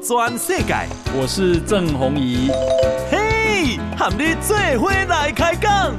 [0.00, 0.74] 转世界，
[1.14, 2.50] 我是郑宏仪。
[3.10, 5.94] 嘿，和你做伙来开讲。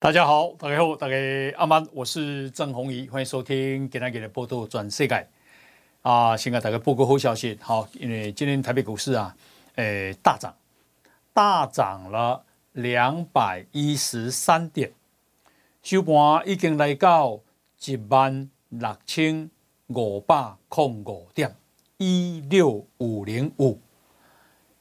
[0.00, 1.14] 大家好，大家好，大家
[1.56, 5.26] 阿曼，我是郑宏仪，欢迎收听今天给的报道全世界。
[6.02, 9.34] 啊，先给大家报个好消息，好，因为今天台北股市啊，
[9.74, 10.54] 诶大涨，
[11.38, 14.92] 大涨了两百一十三点，
[15.84, 17.38] 收盘已经来到
[17.84, 19.48] 一万六千
[19.86, 21.54] 五百零五点，
[21.98, 23.78] 一六五零五，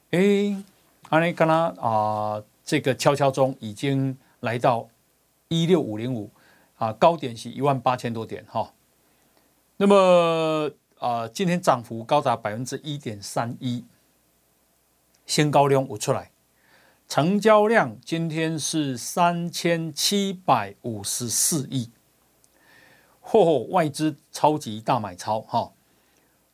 [0.09, 0.63] 诶，
[1.09, 4.89] 安尼刚刚啊，这个悄悄中已经来到
[5.49, 6.31] 一六五零五，
[6.77, 8.73] 啊，高点是一万八千多点，哈，
[9.77, 10.71] 那么。
[10.97, 13.85] 啊、今天涨幅高达百分之一点三一，
[15.27, 16.31] 新高量有出来，
[17.07, 21.89] 成交量今天是三千七百五十四亿，
[23.23, 25.71] 嚯嚯，外资超级大买超哈，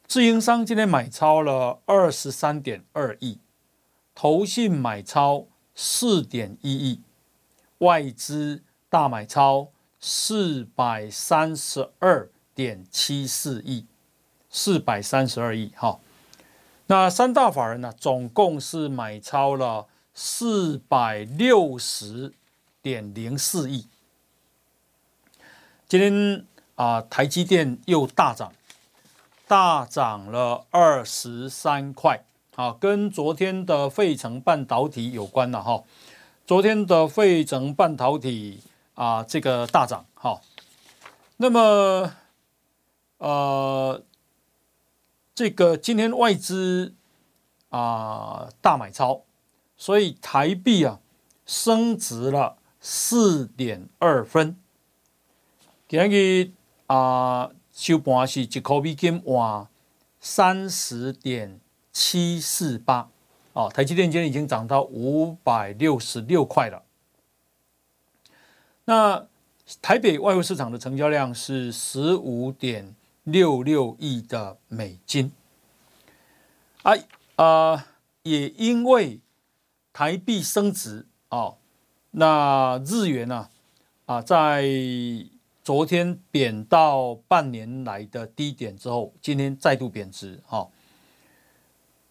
[0.06, 3.40] 自营商今天买超了二十三点二亿，
[4.14, 7.02] 投信买超四点一亿，
[7.80, 13.88] 外资大买超四百三十二点七四亿。
[14.56, 16.00] 四百三十二亿，哈，
[16.86, 22.34] 那三大法人呢，总共是买超了四百六十
[22.82, 23.88] 点零四亿。
[25.88, 28.54] 今天啊，台积电又大涨，
[29.48, 32.24] 大涨了二十三块，
[32.56, 35.84] 啊，跟昨天的费城半导体有关了哈。
[36.46, 38.62] 昨天的费城半导体
[38.96, 40.40] 啊，这个大涨，哈，
[41.38, 42.14] 那么
[43.18, 44.04] 呃。
[45.36, 46.94] 这个今天外资
[47.70, 49.24] 啊大买超，
[49.84, 51.02] 所以台币啊
[51.46, 54.56] 升值了四点二分。
[55.90, 56.52] 今日
[56.88, 59.68] 啊收盘是一块美金换
[60.22, 61.60] 三十点
[61.92, 63.10] 七四八，
[63.52, 66.84] 哦，台积电今天已经涨到五百六十六块了。
[68.86, 69.28] 那
[69.82, 72.96] 台北外汇市场的成交量是十五点。
[73.24, 75.32] 六六亿的美金，
[76.84, 76.94] 啊
[77.38, 77.88] 啊，
[78.24, 79.22] 也因为
[79.94, 81.54] 台币升值啊，
[82.12, 83.48] 那日元呢
[84.08, 84.68] 啊，在
[85.64, 90.68] 昨天贬到半年来的低点之后，今天再度贬值啊，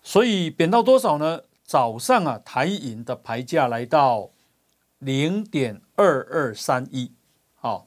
[0.02, 1.42] 所以贬到多少呢？
[1.64, 4.30] 早上啊，台银的牌价来到
[4.98, 7.10] 零点二二三一，
[7.56, 7.86] 好。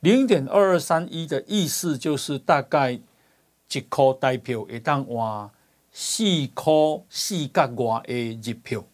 [0.00, 5.48] 零点二二三一的意思就是大概一块台票会当换
[5.92, 6.72] 四块
[7.08, 8.84] 四角外的日票，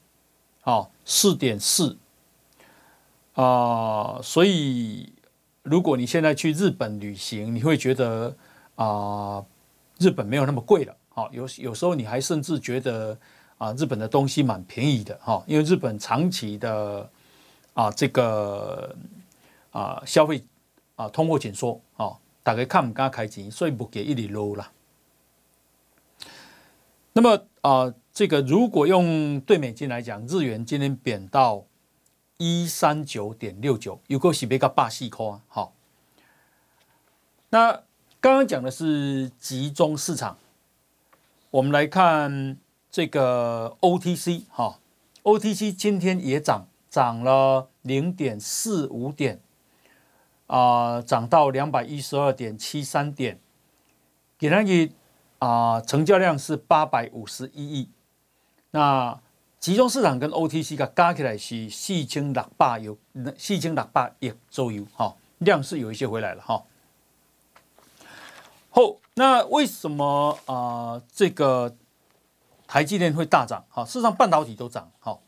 [0.68, 1.96] 啊，四点四
[3.32, 5.10] 啊，所以
[5.62, 8.36] 如果你现在去日本旅行，你会觉得
[8.74, 9.42] 啊、
[9.98, 13.16] 日本没有那么贵了，好，有有时候你还甚至觉得
[13.56, 17.10] 啊，日本的东西蛮便宜的，哈，因为日本长期的
[17.72, 18.94] 啊这个
[19.70, 20.44] 啊消费。
[20.98, 22.10] 啊，通货紧缩啊，
[22.42, 24.68] 大家看唔敢开钱，所以不给一里搂了。
[27.12, 31.66] 那么啊，这个如果用兑美金来讲，日元今天贬到
[32.36, 35.40] 一三九点六九，有个是别个巴西块啊。
[35.46, 35.72] 好，
[37.50, 37.70] 那
[38.18, 40.36] 刚刚讲的是集中市场，
[41.52, 42.58] 我们来看
[42.90, 44.80] 这个 OTC 哈
[45.22, 49.40] ，OTC 今天也涨，涨了零点四五点。
[50.48, 53.38] 啊、呃，涨到两百一十二点七三点，
[54.36, 54.92] 给那个
[55.38, 57.88] 啊，成交量是八百五十一亿。
[58.70, 59.20] 那
[59.58, 62.96] 集中市场跟 OTC 个加起来是四千六百有
[63.36, 66.62] 四千六百亿左右哈，量是有一些回来了哈。
[68.70, 71.74] 后，那为什么啊、这个
[72.66, 73.64] 台积电会大涨？
[73.70, 75.18] 哈，事实上半导体都涨哈。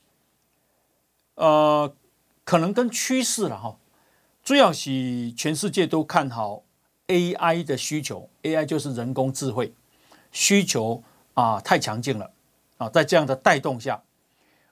[1.34, 1.92] 呃，
[2.44, 3.76] 可能跟趋势了哈。
[4.44, 6.62] 主要是全世界都看好
[7.08, 9.74] AI 的需求，AI 就是人工智慧
[10.30, 11.02] 需求
[11.34, 12.30] 啊，太强劲了
[12.80, 12.88] 啊！
[12.88, 14.02] 在这样的带动下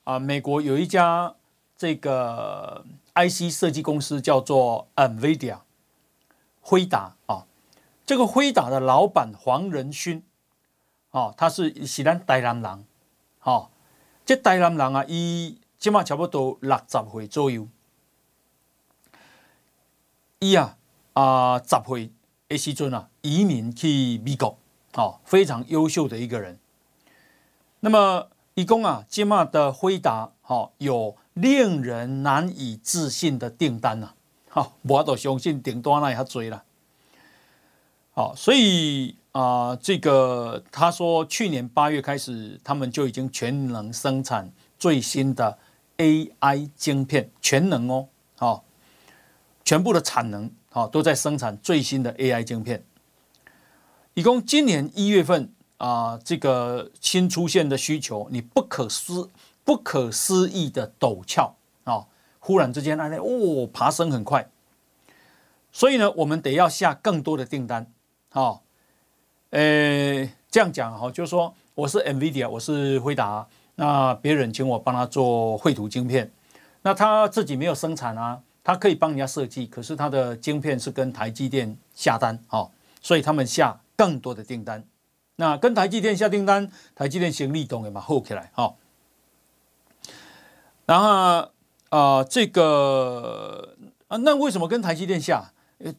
[0.05, 1.35] 啊，美国有一家
[1.77, 5.59] 这个 IC 设计公司叫做 NVIDIA
[6.63, 7.45] 辉达啊，
[8.07, 10.25] 这个辉达的老板黄仁勋
[11.11, 12.87] 啊，他是是咱台南人，
[13.41, 13.69] 啊，
[14.25, 17.69] 这台南人啊，伊起码差不多六十岁左右。
[20.39, 20.79] 伊啊
[21.13, 22.11] 啊，十岁
[22.49, 24.57] 的时阵啊，移民去美国，
[24.95, 26.59] 哦，非常优秀的一个人。
[27.81, 34.15] 那么一共啊，今嘛的回答哈有令人难以置信的订单呐，
[34.49, 36.65] 好，我都相信订单那也追了。
[38.13, 45.57] 好，所以啊，这个他说去年八月开始，他们就已经全能生产最新的
[45.99, 48.65] AI 晶片，全能哦，好，
[49.65, 52.83] 全部的产能好都在生产最新的 AI 晶片。
[54.15, 55.53] 一共今年一月份。
[55.79, 59.31] 啊，这个新出现的需求，你不可思
[59.65, 61.55] 不可思议的陡峭
[61.85, 62.07] 啊！
[62.41, 64.51] 忽然之间，那哦，爬升很快。
[65.71, 67.93] 所以呢，我们得要下更多的订单。
[68.31, 68.63] 好，
[69.51, 73.47] 呃，这样讲哈，就是说，我是 NVIDIA，我是辉达，
[73.77, 76.33] 那别人请我帮他做绘图晶片，
[76.83, 82.71] 那他自己没有生产啊，他可以帮人家设计，可是他的晶片是跟台积电下单，哦，
[83.01, 84.83] 所以他们下更多的订单。
[85.41, 88.75] 那跟台积电下订单，台积电先立动的嘛，后起来哈。
[90.85, 91.51] 然后啊、
[91.91, 93.77] 呃，这个
[94.09, 95.53] 啊，那为什么跟台积电下？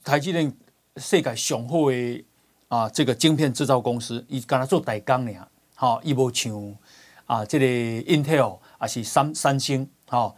[0.03, 0.53] 台积电
[0.97, 2.25] 世界雄厚的
[2.67, 5.33] 啊，这个晶片制造公司，伊跟他做代工呢，
[5.73, 6.75] 好，伊无像
[7.25, 10.35] 啊，这个 Intel 啊是三三星，好，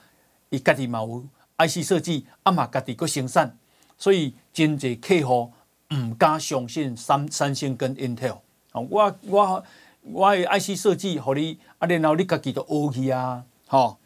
[0.50, 1.26] 伊家己嘛有
[1.58, 3.58] IC 设计，啊嘛家己个生产，
[3.98, 5.52] 所以真济客户
[5.96, 8.38] 唔敢相信三三星跟 Intel。
[8.74, 9.64] 我我
[10.02, 14.00] 我的 IC 设计，好你啊，然后你自己都学去啊，好，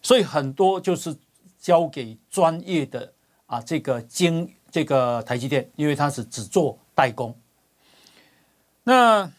[0.00, 1.16] 所以很多就是
[1.58, 3.12] 交给专业的
[3.46, 7.36] 啊，这个经这个台积电，因为它是只做代工。
[8.84, 9.32] 那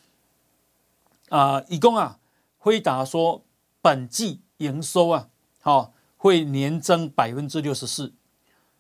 [1.30, 2.20] 啊，一共啊，
[2.58, 3.44] 回答说
[3.82, 5.30] 本季营收啊，
[5.62, 8.14] 好会年增百分之六十四，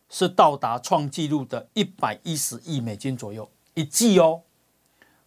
[0.09, 4.41] 是到达创纪录的一百一十亿美金左右一季哦。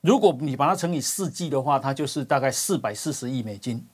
[0.00, 3.85] 如果你把它乘以四季的话，它就是大概四百四十亿美金。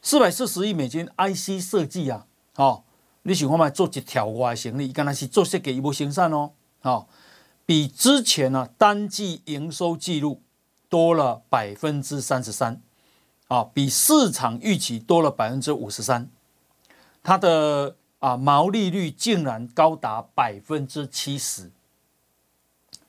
[0.00, 2.26] 四百四十亿美金，IC 设计啊，
[2.56, 2.82] 哦，
[3.22, 3.70] 你想看嘛？
[3.70, 6.52] 做一条外形，你刚才是做设计，一波行善哦，
[6.82, 7.06] 哦，
[7.64, 10.42] 比之前呢、啊、单季营收记录
[10.88, 12.82] 多了百分之三十三，
[13.48, 16.30] 啊，比市场预期多了百分之五十三。
[17.22, 21.70] 它的啊毛利率竟然高达百分之七十，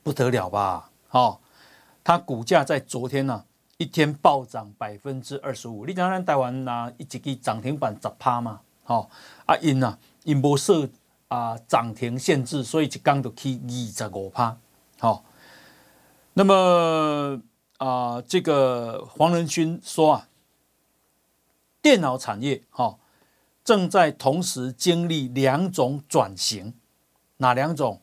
[0.02, 0.90] 不得了吧？
[1.10, 1.40] 哦。
[2.06, 3.44] 它股价在昨天呢、啊，
[3.78, 5.84] 一天暴涨百分之二十五。
[5.84, 9.10] 你讲咱台湾呐，一支涨停板十趴嘛，好
[9.44, 10.88] 啊，因呐因无设
[11.26, 14.56] 啊涨停限制，所以一刚就去二十五趴。
[15.00, 15.24] 好，
[16.34, 17.42] 那么
[17.78, 20.28] 啊，这个黄仁勋说啊，
[21.82, 23.00] 电脑产业哈
[23.64, 26.72] 正在同时经历两种转型，
[27.38, 28.00] 哪两种？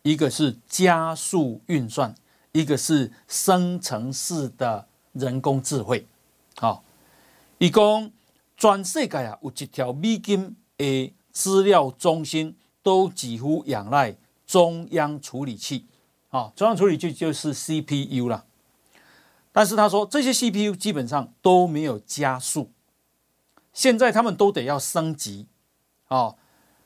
[0.00, 2.14] 一个是加速运算。
[2.52, 6.06] 一个是生成式的人工智慧，
[6.56, 6.84] 好，
[7.56, 8.12] 一共
[8.58, 14.14] 全世界啊有一条美金的资料中心都几乎仰赖
[14.46, 15.86] 中央处理器，
[16.28, 18.44] 啊，中央处理器就是 CPU 了。
[19.50, 22.70] 但是他说这些 CPU 基本上都没有加速，
[23.72, 25.46] 现在他们都得要升级，
[26.08, 26.36] 啊，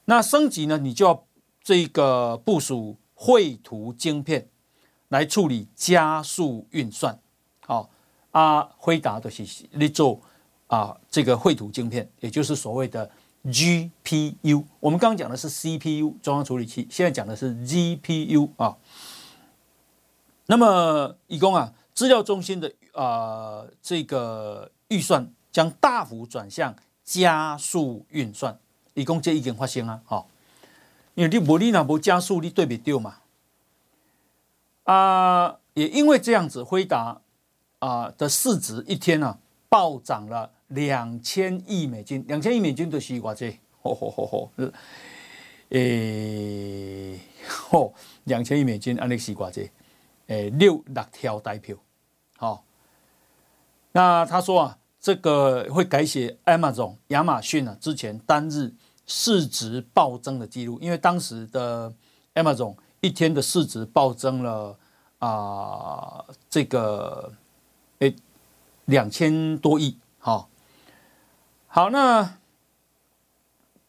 [0.04, 1.24] 那升级呢，你就要
[1.60, 4.48] 这个部署绘图晶片。
[5.08, 7.18] 来处理加速运算，
[7.64, 7.88] 好
[8.32, 10.20] 啊，辉达的是你做
[10.66, 13.10] 啊这个绘图晶片，也就是所谓的
[13.44, 14.64] GPU。
[14.80, 18.76] 我们刚刚讲的是 CPU 中央处理器，现在讲的是 GPU 啊。
[20.46, 28.58] 那么，一共啊，资料中心的啊这个预算将大幅转向加速运算，
[28.94, 30.28] 一共这已经发生啊，好，
[31.14, 33.16] 因为你无你那无加速，你对不对嘛？
[34.86, 37.20] 啊，也因为这样子，辉达
[37.80, 39.38] 啊的市值一天啊
[39.68, 44.50] 暴涨了两千亿美金，两千亿美金的西瓜这，吼吼吼吼，
[45.70, 47.92] 诶，吼，
[48.24, 49.68] 两千亿美金安利西瓜这，
[50.28, 51.76] 诶，六六条代票，
[52.36, 52.64] 好，
[53.90, 58.72] 那他说啊，这个会改写 Amazon 亚马逊啊之前单日
[59.04, 61.92] 市值暴增的记录，因为当时的
[62.34, 62.76] Amazon。
[63.06, 64.76] 一天的市值暴增了
[65.20, 67.32] 啊、这个
[68.00, 68.14] 诶
[68.86, 70.48] 两千多亿，好，
[71.68, 72.38] 好，那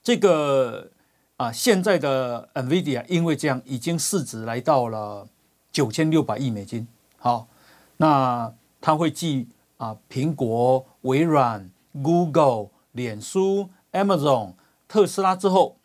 [0.04, 0.92] 这个
[1.36, 5.28] 啊，现在的 NVIDIA 因为这样，已经市值来到了
[5.72, 7.48] 九千六百亿美金，好，
[7.98, 11.70] 那它会继啊苹果、微软、
[12.04, 14.54] Google、脸书、Amazon、
[14.88, 15.78] 特斯拉之后，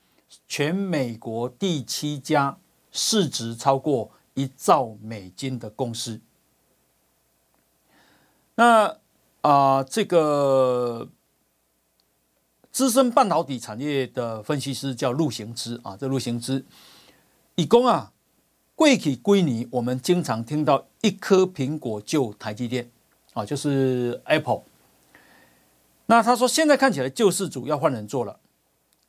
[0.46, 2.58] 全美国第七家。
[2.92, 6.20] 市值超过一兆美金的公司，
[8.54, 8.98] 那
[9.40, 11.08] 啊、这个
[12.70, 16.64] 资深半导体产业的分析师叫陆行之啊，这陆行之，
[17.56, 18.12] 以公啊，
[18.76, 22.90] 过去几年我们经常听到一颗苹果救台积电
[23.32, 24.62] 啊，就是 Apple。
[26.06, 28.38] 那他说现在看起来救世主要换人做了，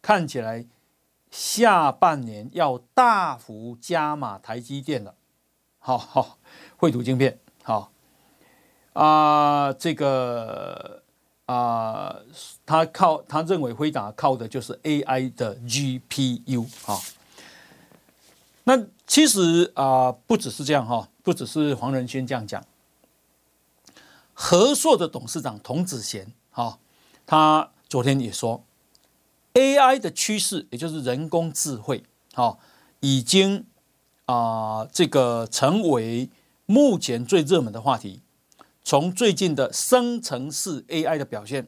[0.02, 0.66] 看起来
[1.34, 5.16] 下半年要大幅加码台积电了。
[5.80, 6.38] 好好，
[6.78, 7.92] 绘图晶片好
[8.94, 11.02] 啊，这个。
[11.46, 12.22] 啊，
[12.66, 16.98] 他靠他认为辉达靠的就是 AI 的 GPU 啊。
[18.64, 22.64] 那其实啊，不只是这样哈，不只是黄仁勋这样讲。
[24.34, 26.80] 和硕的董事长童子贤啊，
[27.26, 28.64] 他昨天也说
[29.54, 32.58] ，AI 的趋势，也就是人工智慧啊，
[33.00, 33.66] 已经
[34.26, 36.30] 啊这个成为
[36.66, 38.22] 目前最热门的话题。
[38.84, 41.68] 从最近的生成式 AI 的表现，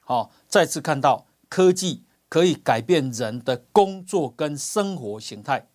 [0.00, 5.68] 好，再次看到科技可以改变人的工作跟生活形态，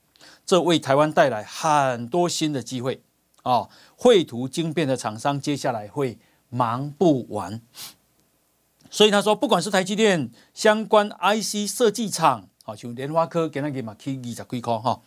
[0.45, 3.01] 这为台湾带来很多新的机会
[3.41, 3.67] 啊！
[3.95, 6.19] 绘图晶片的厂商接下来会
[6.49, 7.61] 忙不完，
[8.95, 15.01] 所以他说，不管是台积电相关 IC 设计厂，好，像联发科给他给嘛 K 二十几块哈，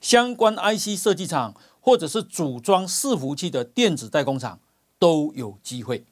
[0.00, 4.60] 相关 IC 设计厂或者是组装伺服器的电子代工厂。
[4.98, 6.06] 都有机会，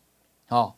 [0.49, 0.77] 好，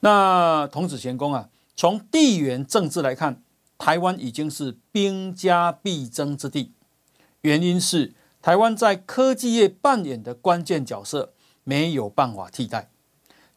[0.00, 3.42] 那童子贤公啊，从地缘政治来看，
[3.76, 6.72] 台湾已经是兵家必争之地，
[7.42, 11.34] 原因是台湾在科技业扮演的关键角色
[11.64, 12.88] 没有办法替代。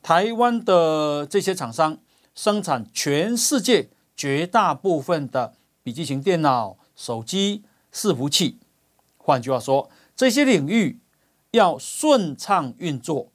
[0.02, 1.98] 台湾的这些厂商
[2.34, 5.54] 生产全世界绝大部分的
[5.84, 8.58] 笔记型电脑、手机、伺服器，
[9.18, 11.00] 换句话说，这些领域
[11.52, 13.30] 要顺畅运作。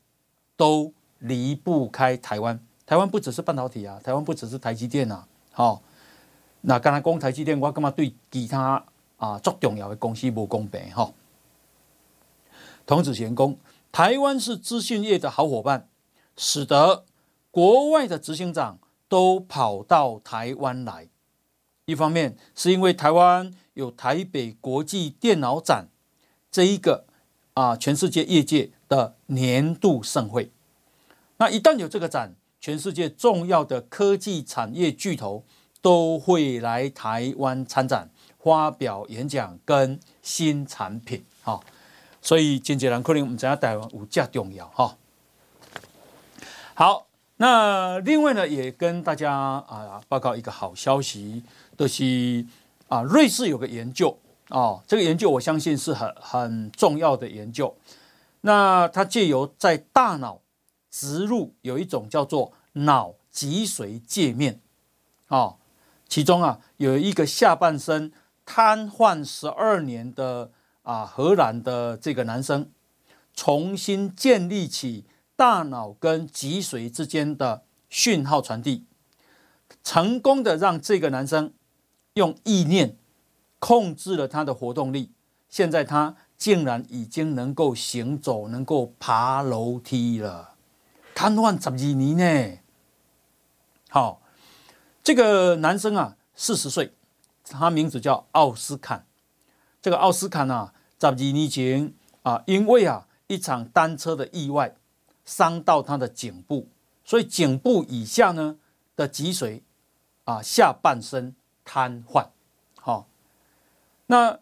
[0.58, 2.58] 都离不开台湾。
[2.86, 5.28] 台湾不只是半导体啊，台湾不只是台积电啊。
[5.52, 5.82] 好，
[6.62, 8.82] 那刚才讲台积电，我干嘛对其他
[9.18, 10.80] 啊最重要的公司不公平？
[10.94, 11.12] 哈，
[12.86, 13.58] 童子贤公，
[13.92, 15.86] 台湾是资讯业的好伙伴，
[16.36, 17.04] 使得
[17.50, 18.78] 国外的执行长
[19.08, 21.08] 都跑到台湾来。
[21.86, 25.88] 一方面是因为台湾有台北国际电脑展
[26.50, 27.06] 这一个
[27.54, 28.70] 啊，全世界业界。
[28.88, 30.52] 的年度盛会，
[31.38, 35.42] 那一旦有这个展，全世界重要的科技产业巨头
[35.82, 41.24] 都会来台湾参展，发表演讲跟新产品。
[41.42, 41.60] 哈，
[42.22, 44.68] 所以经济人可能我们知道台湾有这重要。
[44.68, 44.96] 哈，
[46.78, 47.06] 好，
[47.38, 51.42] 那另外呢，也跟大家啊报告一个好消息，
[51.74, 52.44] 就是
[52.88, 54.18] 啊，瑞士有个研究
[54.50, 57.74] 啊，这个研究我相信是很很重要的研究。
[58.42, 60.42] 那它借由在大脑
[60.90, 64.60] 植入有一种叫做脑脊髓界面，
[65.28, 65.54] 啊，
[66.06, 68.12] 其中啊有一个下半身
[68.44, 70.50] 瘫痪十二年的
[70.82, 72.70] 啊荷兰的这个男生，
[73.32, 75.06] 重新建立起
[75.36, 78.86] 大脑跟脊髓之间的讯号传递，
[79.84, 81.52] 成功的让这个男生
[82.14, 82.96] 用意念
[83.58, 85.12] 控制了他的活动力，
[85.48, 86.16] 现在他。
[86.38, 90.52] 竟然已经能够行走，能够爬楼梯了，
[91.14, 92.58] 瘫痪十二年呢。
[93.88, 94.20] 好，
[95.02, 96.92] 这个男生啊，四十岁，
[97.42, 99.06] 他名字叫奥斯坎。
[99.80, 104.76] 这个奥斯坎啊，十二年前啊，因为啊一场单车的意外，
[105.26, 106.68] 伤到他的颈部，
[107.04, 108.56] 所以颈部以下呢
[108.96, 109.60] 的脊髓
[110.24, 112.28] 啊下半身瘫痪。
[112.80, 113.06] 好，
[114.06, 114.38] 那。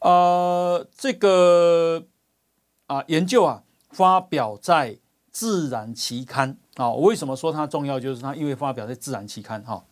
[0.00, 2.04] 呃，这个
[2.88, 4.96] 啊研究啊发表在
[5.32, 6.90] 《自然》期刊啊。
[6.90, 7.98] 我为什么说它重要？
[7.98, 9.82] 就是它因为发表在《自然》期刊哈。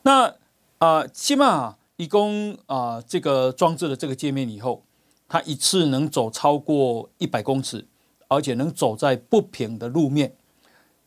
[0.00, 0.36] 那
[0.78, 4.84] 啊，起码啊一共啊这个装置了这个界面以后，
[5.28, 7.86] 它一次能走超过一百公尺，
[8.30, 10.36] 而且能走在不平的路面，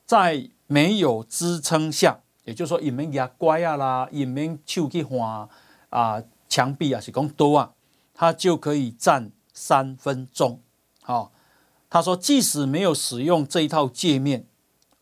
[0.06, 5.50] 在没有支撑下，也就是说，也没牙乖啊啦，也没手去划
[5.90, 6.22] 啊。
[6.50, 7.72] 墙壁啊，是讲多啊，
[8.14, 10.60] 他就可以站三分钟。
[11.02, 11.32] 好，
[11.90, 14.46] 他说即使没有使用这一套界面，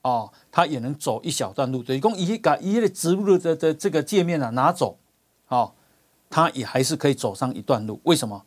[0.03, 1.83] 哦，他也能走一小段路。
[1.83, 4.97] 等于讲一个一个植入的的这个界面啊拿走，
[5.49, 5.73] 哦，
[6.29, 7.99] 他也还是可以走上一段路。
[8.05, 8.45] 为什么？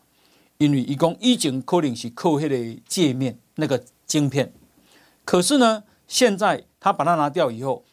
[0.58, 4.52] 因为一共已经可能是扣那个界面那个晶片，
[5.24, 7.84] 可是呢，现在他把它拿掉以后，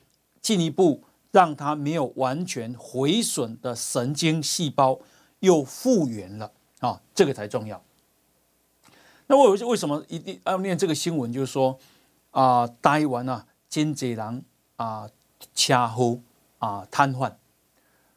[0.42, 1.04] 进一步。
[1.34, 5.00] 让它没有完全毁损的神经细胞
[5.40, 6.52] 又复原了
[6.82, 7.82] 啊，这个才重要。
[9.28, 11.32] 那我为什么一定要念这个新闻？
[11.32, 11.80] 就是说
[12.32, 14.44] 啊，台湾啊，真济人
[14.76, 15.08] 啊，
[15.56, 16.20] 车祸
[16.60, 17.32] 啊瘫痪，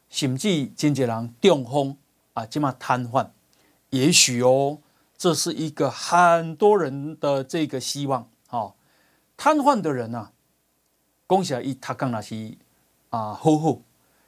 [0.09, 1.95] 甚至真济人中风
[2.33, 3.29] 啊，即马瘫痪，
[3.95, 4.79] 也许哦，
[5.17, 8.27] 这是一个很多人的这个希望。
[8.49, 8.73] 哦，
[9.37, 10.33] 瘫痪的人啊，
[11.29, 12.57] 讲起来伊他讲那是
[13.09, 13.79] 啊，好好，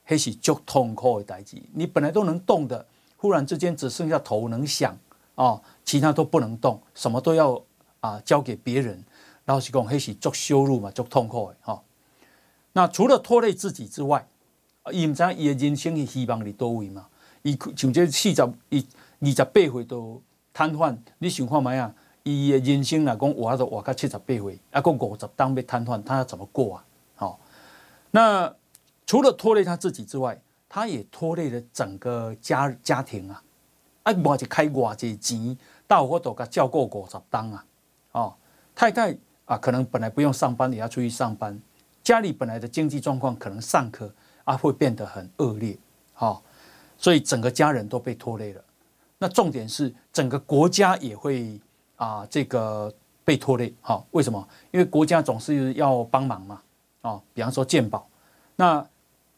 [0.06, 1.62] 还是足痛苦的代志。
[1.74, 4.98] 你本来都能动的，忽然之间只剩下头能想
[5.36, 7.62] 啊，其他都不能动，什么都要
[8.00, 9.04] 啊交给别人。
[9.44, 11.84] 然后是讲还是足羞辱嘛，足痛苦的哈。
[12.72, 14.26] 那除了拖累自己之外，
[14.94, 17.08] 伊唔知伊的人生的希望伫多位嘛？
[17.44, 18.86] 伊像这四十伊
[19.20, 20.22] 二十八岁都
[20.54, 21.94] 瘫痪，你想看觅啊？
[22.24, 26.86] 伊的人生来讲，活到活到七十八岁，啊，过五十当被瘫痪，他要怎么过啊？
[27.16, 27.40] 好，
[28.12, 28.54] 那
[29.06, 33.42] 除了拖累他自己之外，他也拖累了整个家家庭啊！
[34.04, 35.58] 啊，偌就开偌济钱，
[35.88, 37.66] 到我都甲照顾五十当啊！
[38.12, 38.36] 哦，
[38.76, 41.58] 太太啊，可能本来不用上班，也要出去上班，
[42.04, 45.78] 家里本来的经济状况可能尚可啊，会变得很恶劣，
[46.14, 46.44] 好，
[46.98, 48.62] 所以整个家人都被拖累了。
[49.18, 51.60] 那重点是整个国家也会。
[51.98, 52.94] 啊，这个
[53.26, 54.48] 被拖累，哈，为什么？
[54.70, 56.62] 因为国家总是要帮忙嘛，
[57.02, 58.08] 啊，比方说健保，
[58.56, 58.88] 那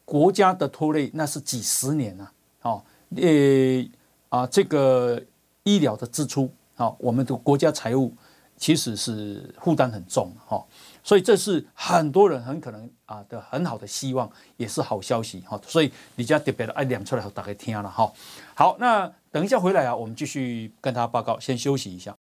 [0.03, 2.29] 国家的拖累那是几十年呐，
[2.63, 2.83] 哦，
[3.15, 3.89] 呃，
[4.27, 5.23] 啊，这个
[5.63, 8.13] 医疗的支出，啊，我们的国家财务
[8.57, 10.61] 其实是负担很重，哈，
[11.01, 18.11] 所以这是很多人很可能啊的很好的希望，也是好消息，哈，所以你家特别的爱念出来大家听了，哈，
[18.53, 22.15] 好，那等一下回来啊，我们继续跟大家报告，先休息一下。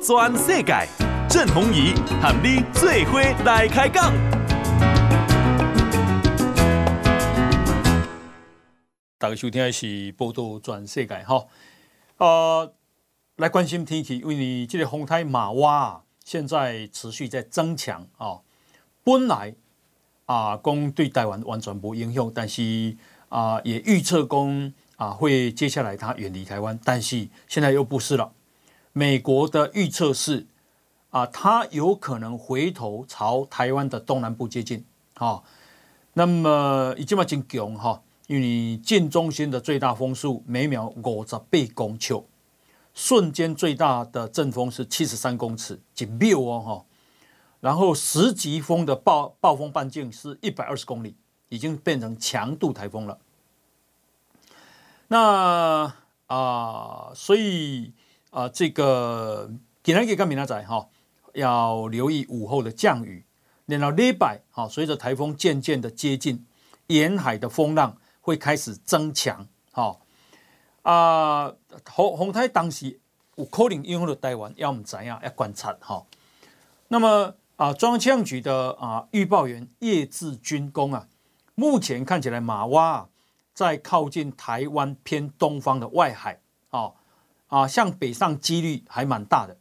[0.00, 0.88] 全世界，
[1.28, 1.92] 郑鸿仪
[2.22, 4.14] 喊你最伙来开讲。
[9.18, 11.46] 大家收听的是《报道全世界》哈，
[12.16, 12.72] 呃，
[13.36, 18.40] 来关心天气，因为你这个风台玛娃现在持续在增强啊。
[19.04, 19.54] 本来
[20.26, 22.96] 啊，讲对台湾完全无影响，但是
[23.28, 28.32] 啊，也预测讲啊，会接下来他远离台湾，但是现在又不是了。
[28.92, 30.46] 美国的预测是，
[31.10, 34.84] 啊，他有可能回头朝台湾的东南部接近，
[35.14, 35.42] 啊，
[36.14, 42.18] 那么已经嘛真强哈，因为近中心的最大风速每秒五十八公尺，
[42.94, 46.84] 瞬间最大的阵风是七十三公尺，一秒哦哈，
[47.66, 51.16] 然后十级风的暴暴风半径是一百二十公里，
[51.48, 53.18] 已经变成强度台风了。
[55.08, 55.92] 那
[56.28, 57.92] 啊，所以。
[58.30, 59.50] 啊，这个
[59.82, 60.90] 今天给个明仔哈，
[61.32, 63.24] 要留意午后的降雨。
[63.64, 66.44] 然后礼拜哈，随着台风渐渐的接近，
[66.88, 69.48] 沿海的风浪会开始增强。
[69.72, 69.96] 哈
[70.82, 71.54] 啊，
[71.90, 73.00] 红红台当时
[73.36, 76.04] 有可能影响到台湾，要我们怎样要观察哈。
[76.88, 81.08] 那么啊，中央气象局的啊预报员叶志军公啊，
[81.54, 83.08] 目前看起来玛娃
[83.52, 86.40] 在靠近台湾偏东方的外海
[86.70, 86.92] 啊。
[87.48, 89.56] 啊，向北上几率还蛮大的，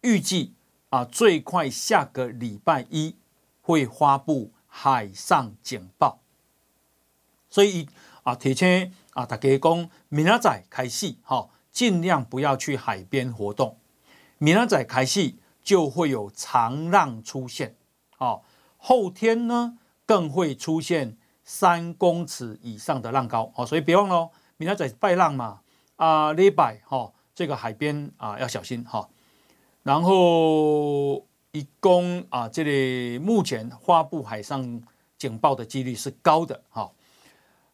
[0.00, 0.54] 预计
[0.88, 3.16] 啊，最快下个礼拜一
[3.60, 6.20] 会发布海上警报，
[7.50, 7.86] 所以
[8.22, 13.76] 啊，提前啊，大家讲明仔载开始，哈，尽量不要去海边活动。
[14.38, 15.34] 明仔载开始
[15.68, 17.76] 就会有长浪出现，
[18.16, 18.40] 哦，
[18.78, 19.76] 后天呢
[20.06, 25.60] 更会出现三公尺以上的浪高，哦，所以别忘了哦，明仔载拜浪嘛，
[25.96, 27.12] 啊，礼拜，哈。
[27.34, 29.08] 这个海边啊要小心哈，
[29.84, 34.82] 然后一共啊，这里目前发布海上
[35.16, 36.90] 警报的几率是高的哈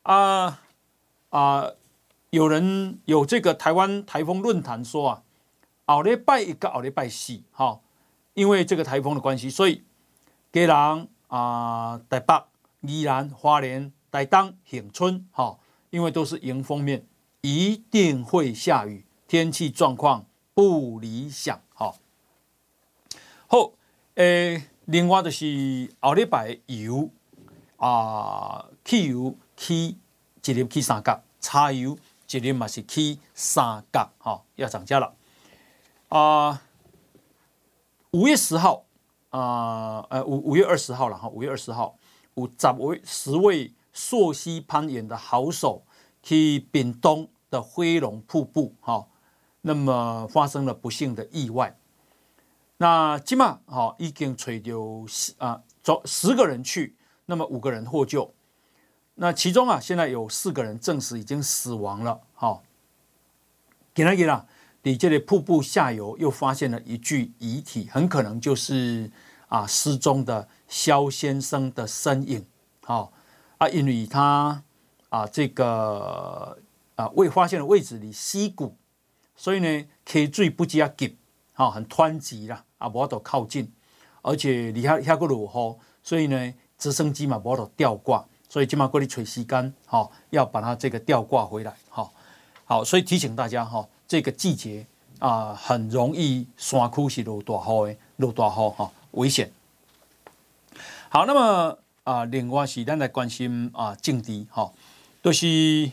[0.02, 0.61] 啊
[1.30, 1.70] 啊，
[2.28, 5.22] 有人有这个台湾台风论坛说啊，
[5.87, 7.80] 奥利拜一个奥利拜四哈，
[8.35, 9.83] 因为这个台风的关系，所以
[10.53, 12.44] 给人啊台北、
[12.83, 15.59] 宜兰、花莲、台东、恒春哈，
[15.90, 17.07] 因为都是迎风面，
[17.40, 19.05] 一定会下雨。
[19.27, 21.97] 天气状况不理想，好，
[23.47, 23.73] 好，
[24.14, 27.09] 诶，另外就是后礼拜油
[27.79, 29.97] 啊，汽油起
[30.44, 31.97] 一日起三角，柴油
[32.31, 35.14] 一日嘛是起三角，哈，要涨价了
[36.09, 36.62] 啊。
[38.14, 38.87] 五月十号
[39.31, 41.98] 啊，呃，五五月二十号了哈，五月二十号，
[42.35, 45.83] 有十位十位溯溪攀岩的好手
[46.22, 49.09] 去屏东的飞龙瀑布，哈。
[49.62, 51.77] 那么发生了不幸的意外，
[52.77, 54.79] 那起码好已经吹掉
[55.38, 56.94] 啊，走十个人去，
[57.27, 58.33] 那么五个人获救，
[59.14, 62.20] 那其中啊现在有四个人证实已经死亡了。
[62.35, 62.62] 好，
[63.92, 64.46] 给他给他，
[64.87, 69.11] 你这里瀑布下游又发现了一具遗体，很可能就是
[69.49, 72.44] 啊失踪的肖先生的身影。
[72.83, 73.11] 好
[73.57, 74.62] 啊，因为他
[75.09, 76.59] 啊这个
[76.97, 78.77] 啊未发现的位置离溪谷，
[79.35, 81.16] 所以呢，溪水不加急，
[81.55, 83.73] 好很湍急啦，啊无法度靠近，
[84.20, 92.12] 而且离下下个落雨，所以呢，直升机嘛无法度吊挂，所以今嘛过来吹时间，好要把它这个吊挂回来，好，
[92.66, 94.87] 好，所以提醒大家哈，这个季节。
[95.20, 99.50] 啊，很容易山区是落大雨的，落大雨哈，危险。
[101.09, 104.70] 好，那么啊，另外是咱来关心啊，政治哈，
[105.22, 105.92] 都、就是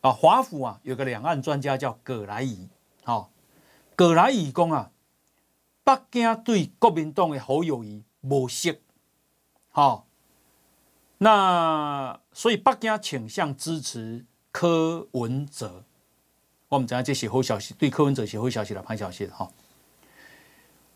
[0.00, 2.66] 啊，华府啊，有个两岸专家叫葛来仪，
[3.04, 3.30] 好，
[3.94, 4.90] 葛来仪讲啊，
[5.84, 8.74] 北京对国民党的好友谊无色，
[9.70, 10.06] 好，
[11.18, 15.84] 那所以北京倾向支持柯文哲。
[16.70, 19.50] 我们讲这些好消息，对柯文哲是好消息了，坏消息哈。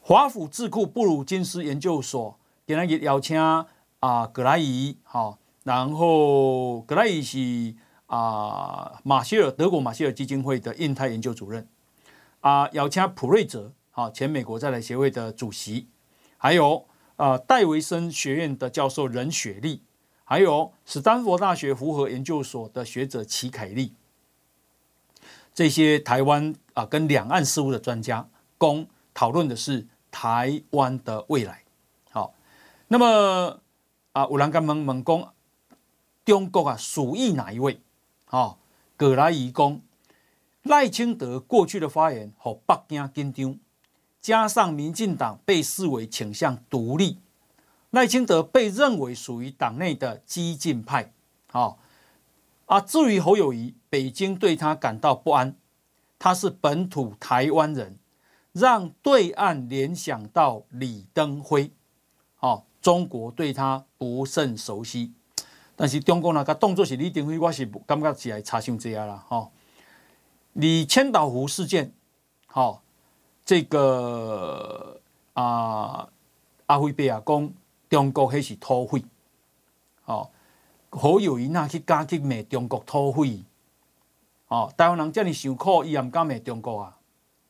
[0.01, 3.37] 华府智库布鲁金斯研究所今天邀请
[3.99, 7.75] 啊格莱仪，好，然后格莱伊是
[8.07, 11.67] 啊马歇尔德国马歇尔基金会的印太研究主任
[12.39, 15.89] 啊，邀请普瑞泽，好，前美国在台协会的主席，
[16.37, 19.83] 还有啊戴维森学院的教授任雪莉，
[20.23, 23.93] 还有史丹佛大学福和研究所的学者齐凯利。
[25.55, 31.63] 这些台湾啊，跟两岸事务的专家，共讨论的是台湾的未来。
[32.11, 32.35] 好，
[32.89, 33.61] 那么
[34.13, 35.33] 啊，有人跟问问讲，
[36.25, 37.81] 中国啊属意哪一位？
[38.25, 38.59] 好，
[38.97, 39.81] 葛来仪讲，
[40.65, 43.59] 赖清德过去的发言和北京紧张，
[44.21, 47.19] 加上民进党被视为倾向独立，
[47.91, 51.13] 赖清德被认为属于党内的激进派。
[51.47, 51.79] 好。
[52.67, 55.55] 啊，至于侯友谊，北京对他感到不安，
[56.19, 57.99] 他是本土台湾人，
[58.53, 61.71] 让对岸联想到李登辉，
[62.41, 65.13] 哦，中国对他不甚熟悉，
[65.77, 69.51] 但是中国那个动作是李登辉，我是感觉起来差伤这样了，哈。
[70.55, 71.93] 李千岛湖事件，
[72.47, 72.83] 好，
[73.45, 75.01] 这个
[75.35, 76.09] 啊，
[76.67, 77.53] 阿辉伯啊讲，
[77.91, 79.05] 中国还是土匪，
[80.03, 80.31] 好。
[80.97, 83.43] 好友宜那去加去骂中国土匪，
[84.47, 86.97] 哦，台湾人这么受苦，伊也唔敢骂中国啊！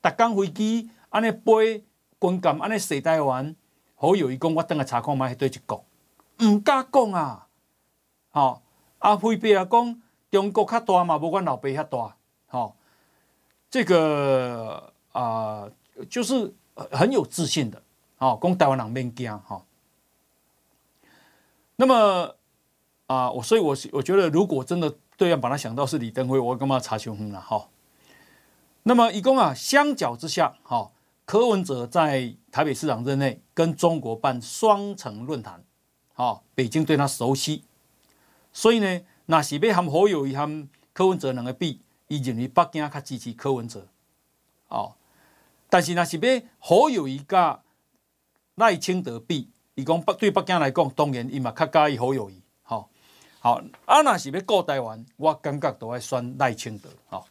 [0.02, 1.84] 逐工飞机安尼飞，
[2.18, 3.54] 军舰安尼射台湾，
[3.96, 5.84] 好友伊讲我等下查看卖迄对一国，
[6.42, 7.46] 唔敢讲啊！
[8.32, 8.62] 哦，
[9.00, 12.16] 阿辉伯啊讲中国较大嘛，无阮老爸遐大，
[12.50, 12.74] 哦，
[13.68, 15.68] 这个啊、
[16.08, 16.54] 就是
[16.90, 17.82] 很有自信的，
[18.18, 19.62] 哦，讲台湾人免惊，吼、哦。
[21.76, 22.34] 那么。
[23.06, 27.68] 啊，我所以，我我觉得，如果真的对岸把他想到是李登辉，我干嘛查凶了哈？
[28.84, 30.90] 那么，一共啊，相较之下，哈，
[31.24, 35.62] 柯文哲在台北市长任内跟中国办双城论坛，
[36.14, 37.64] 哈，北京对他熟悉，
[38.52, 43.86] 所以呢，那是要和侯友谊和柯文哲两个比，伊认为北京较支持柯文哲，
[44.68, 44.94] 哦，
[45.68, 47.58] 但是那是要侯友宜跟
[48.54, 52.43] 赖清德比，伊讲北对北京来讲，当然伊嘛较介意侯友谊。
[53.44, 56.88] 好，啊，那是要顾台湾，我感觉都要选赖清德。
[57.08, 57.26] 好，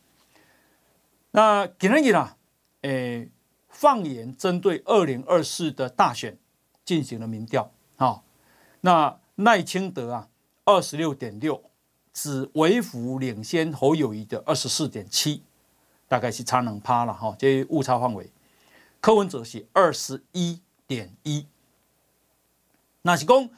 [1.32, 2.36] 那今天呢，
[2.82, 3.32] 诶，
[3.69, 6.38] 放眼针对二零二四的大选
[6.86, 7.71] 进行了民调。
[7.95, 8.23] 好，
[8.82, 10.30] 那赖清德啊，
[10.65, 11.63] 二十六点六，
[12.13, 15.41] 只微幅领先侯友宜的二十四点七，
[16.08, 18.32] 大概是差两趴了哈，这误差范围。
[19.02, 21.47] 柯文哲是二十一点一，
[23.02, 23.49] 那是讲。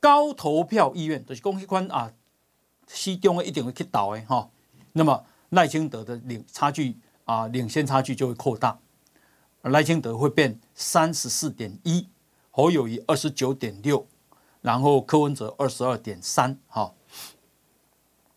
[0.00, 2.12] 高投票意愿就是讲迄款啊，
[2.86, 4.50] 西中的一定会去投的哈。
[4.92, 8.80] 那么赖清德的领差距啊，领先差距就会扩大，
[9.62, 12.08] 赖清德会变三十四点一，
[12.50, 14.06] 侯友谊二十九点六，
[14.62, 16.58] 然后柯文哲二十二点三。
[16.66, 16.94] 哈，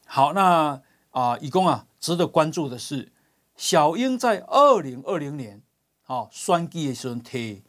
[0.05, 3.11] 好，那啊，一共啊，值得关注的是，
[3.55, 5.61] 小英在二零二零年
[6.07, 7.63] 啊选举的时候提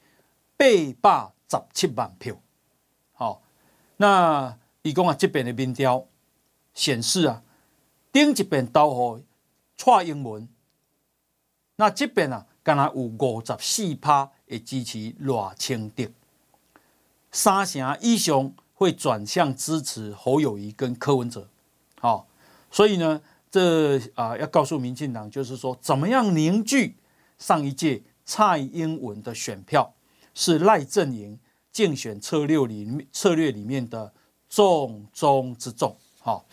[0.57, 0.67] 八
[1.01, 2.37] 百十七万票。
[3.13, 3.44] 好
[3.97, 6.07] 那伊讲啊，这边的民调
[6.75, 7.43] 显示啊，
[8.13, 9.23] 顶一边投给
[9.77, 10.49] 蔡英文，
[11.77, 16.07] 那这边啊，敢若有五十四趴会支持赖清德，
[17.31, 21.49] 三成以上会转向支持侯友宜跟柯文哲。
[22.01, 22.27] 好，
[22.71, 26.97] 所以呢，这啊要告诉民进党，就是说，怎么样凝聚
[27.39, 29.95] 上一届蔡英文的选票，
[30.35, 31.39] 是赖阵营。
[31.75, 34.15] 竞选策略里策略里面的
[34.49, 36.47] 重中之重，好，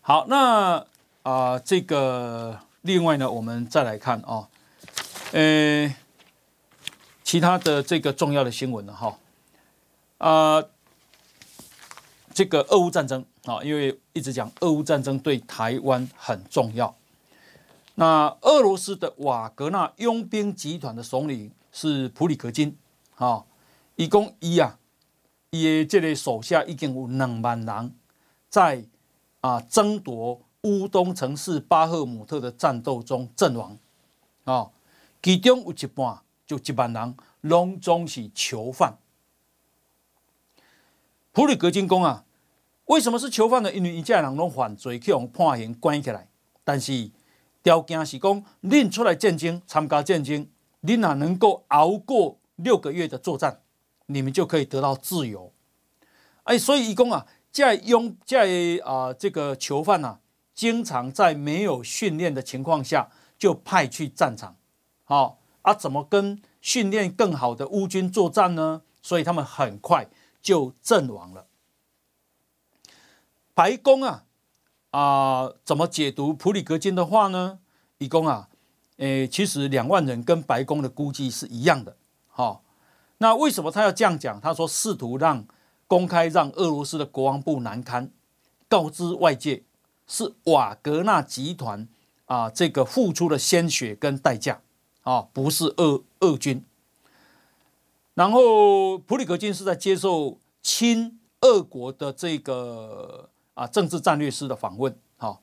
[0.00, 0.86] 好，那啊、
[1.24, 4.48] 呃，这个另外呢，我们再来看啊，
[5.32, 5.92] 呃，
[7.24, 9.18] 其他的这个重要的新闻呢哈，
[10.18, 10.64] 啊，
[12.32, 16.94] 这个俄乌战争啊，因为一直讲俄乌战争对台湾很重要。
[17.96, 22.78] 那俄罗斯的瓦格纳佣兵集团的首领是普里格金。
[23.20, 23.44] 啊，
[23.96, 24.78] 伊讲伊啊，
[25.50, 27.94] 伊的这个手下已经有两万人
[28.48, 28.84] 在
[29.40, 33.78] 啊争夺乌东城市巴赫姆特的战斗中阵亡
[34.44, 34.70] 啊，
[35.22, 36.20] 其中有一半。
[36.50, 38.98] 就一万人拢总是囚犯。
[41.30, 42.24] 普里格金讲啊，
[42.86, 43.72] 为什么是囚犯呢？
[43.72, 46.26] 因为一家人拢犯罪，去用判刑关起来。
[46.64, 47.08] 但是
[47.62, 50.44] 条件是讲，恁出来战争，参加战争，
[50.82, 53.62] 恁若能够熬过六个月的作战，
[54.06, 55.52] 你们就可以得到自由。
[56.44, 60.20] 哎，所以伊讲啊，在拥在啊这个囚犯啊，
[60.54, 64.56] 经常在没有训练的情况下就派去战场，
[65.04, 65.38] 好。
[65.62, 68.80] 啊，怎么跟训练更好的乌军作战呢？
[69.02, 70.08] 所以他们很快
[70.40, 71.48] 就阵亡了。
[73.52, 74.24] 白宫啊
[74.90, 77.58] 啊，怎么解读普里格金的话呢？
[77.98, 78.48] 一共啊，
[78.96, 81.94] 诶，其实两万人跟白宫的估计是一样的。
[82.40, 82.62] 好，
[83.18, 84.40] 那为什么他要这样讲？
[84.40, 85.44] 他说试图让
[85.86, 88.10] 公开让俄罗斯的国防部难堪，
[88.66, 89.64] 告知外界
[90.06, 91.86] 是瓦格纳集团
[92.24, 94.62] 啊这个付出了鲜血跟代价。
[95.02, 96.64] 啊，不是俄俄军。
[98.14, 105.40] 然后普里格金是在接受亲俄国的这个啊政治战略师的访问，哈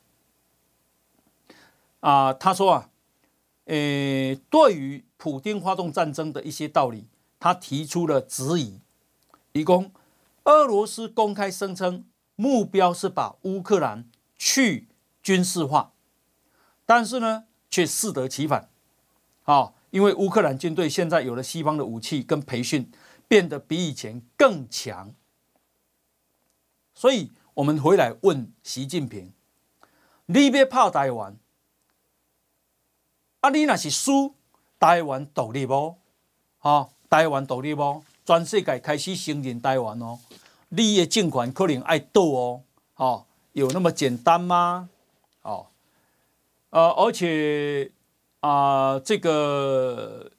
[2.00, 2.90] 啊，他说啊，
[3.66, 7.08] 诶，对于普丁发动战争的一些道理，
[7.40, 8.80] 他提出了质疑。
[9.52, 9.92] 一共，
[10.44, 14.88] 俄罗斯公开声称目标是把乌克兰去
[15.24, 15.94] 军事化，
[16.86, 18.70] 但是呢，却适得其反。
[19.46, 22.92] 啊，因为乌克兰军队现在有了西方的武器跟培训，
[23.28, 25.16] 变得比以前更强。
[26.94, 29.34] 所以，我们回来问习近平：
[30.28, 31.38] 你别怕台湾，
[33.42, 34.36] 啊，你那是输
[34.80, 35.96] 台湾独立不？
[36.60, 38.04] 啊，台湾独立不？
[38.26, 40.20] 全世界开始承认台湾哦，
[40.70, 42.62] 你的政权可能爱斗哦，
[42.96, 44.90] 哦，有那么简单吗？
[45.42, 45.68] 哦，
[46.70, 47.92] 呃，而且。
[48.40, 50.32] 啊、呃，这个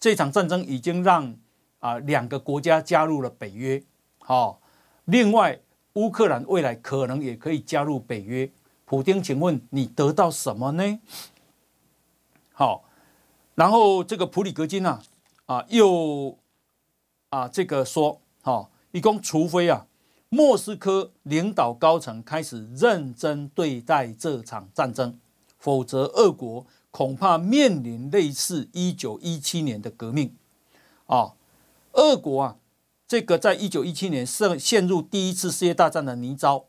[0.00, 1.24] 这场战争已经让
[1.78, 3.80] 啊、呃、两个国家加入了北约，
[4.18, 4.60] 好、
[5.04, 5.58] 另外
[5.92, 8.50] 乌克兰未来可能也可以加入北约。
[8.84, 10.98] 普京，请问你得到什么呢？
[12.52, 12.84] 好、
[13.58, 15.02] 然后这个普里格金啊
[15.46, 16.38] 啊又
[17.30, 19.88] 啊这个说，好、哦，一共除非啊
[20.28, 25.18] 莫斯科领导高层开始认真对待这场战争，
[25.58, 26.64] 否则俄国。
[26.90, 30.34] 恐怕面临类似一九一七年的革命，
[31.06, 31.34] 啊，
[31.92, 32.56] 俄国啊，
[33.06, 36.64] 这个在一九一七年陷陷入第一次世界大战的泥沼，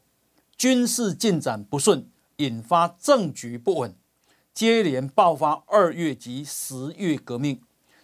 [0.58, 3.95] 军事进展不顺，引发政局不稳，
[4.60, 7.62] 接连爆发二月及十月革命，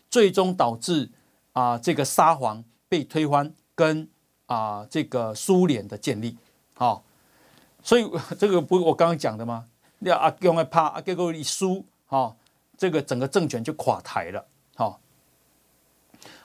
[0.10, 1.12] 最终导致
[1.52, 4.08] 啊这个沙皇被推翻，跟
[4.46, 6.38] 啊这个苏联的建立，
[6.76, 7.02] 啊，
[7.84, 9.68] 所以这个不是我刚刚讲的吗？
[10.00, 11.86] 要阿用来怕阿结果一输。
[12.08, 12.38] 哦，
[12.78, 14.46] 这个整个政权就垮台了。
[14.76, 15.00] 好、哦，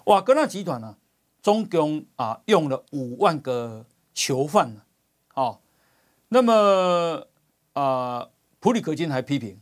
[0.07, 0.99] 瓦格纳集团呢、啊，
[1.41, 4.83] 总共啊用了五万个囚犯呢。
[5.29, 5.61] 好、哦，
[6.31, 7.29] 那么
[7.75, 9.61] 啊，普里格金还批评，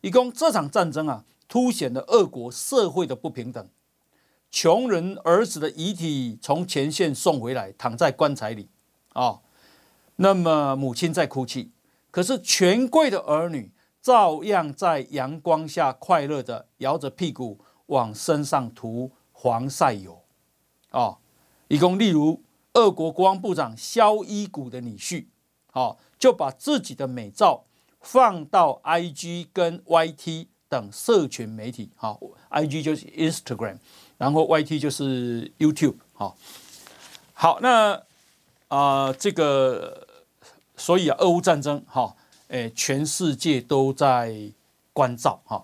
[0.00, 3.68] 一共这场战争啊，凸显了俄国社会的不平等。
[4.50, 8.68] 穷人儿子的遗体从前线送回来，躺在棺材里
[9.12, 9.40] 啊、
[10.16, 11.70] 那么母亲在哭泣，
[12.10, 13.72] 可是权贵的儿女。
[14.00, 20.22] 照样在阳光下快乐地摇着屁股往身上涂防晒油，
[20.90, 21.18] 啊，
[21.66, 22.42] 一共例如
[22.74, 25.26] 俄国国防部长肖伊古的女婿，
[25.72, 27.64] 好，就把自己的美照
[28.00, 33.78] 放到 IG 跟 YT 等社群媒体，好，IG 就是 Instagram，
[34.16, 36.36] 然后 YT 就是 YouTube，好，
[37.32, 38.02] 好，那
[38.68, 40.06] 啊、这个，
[40.76, 42.14] 所以啊，俄乌战争，哈。
[42.48, 44.34] 诶，全世界都在
[44.94, 45.62] 关照哈。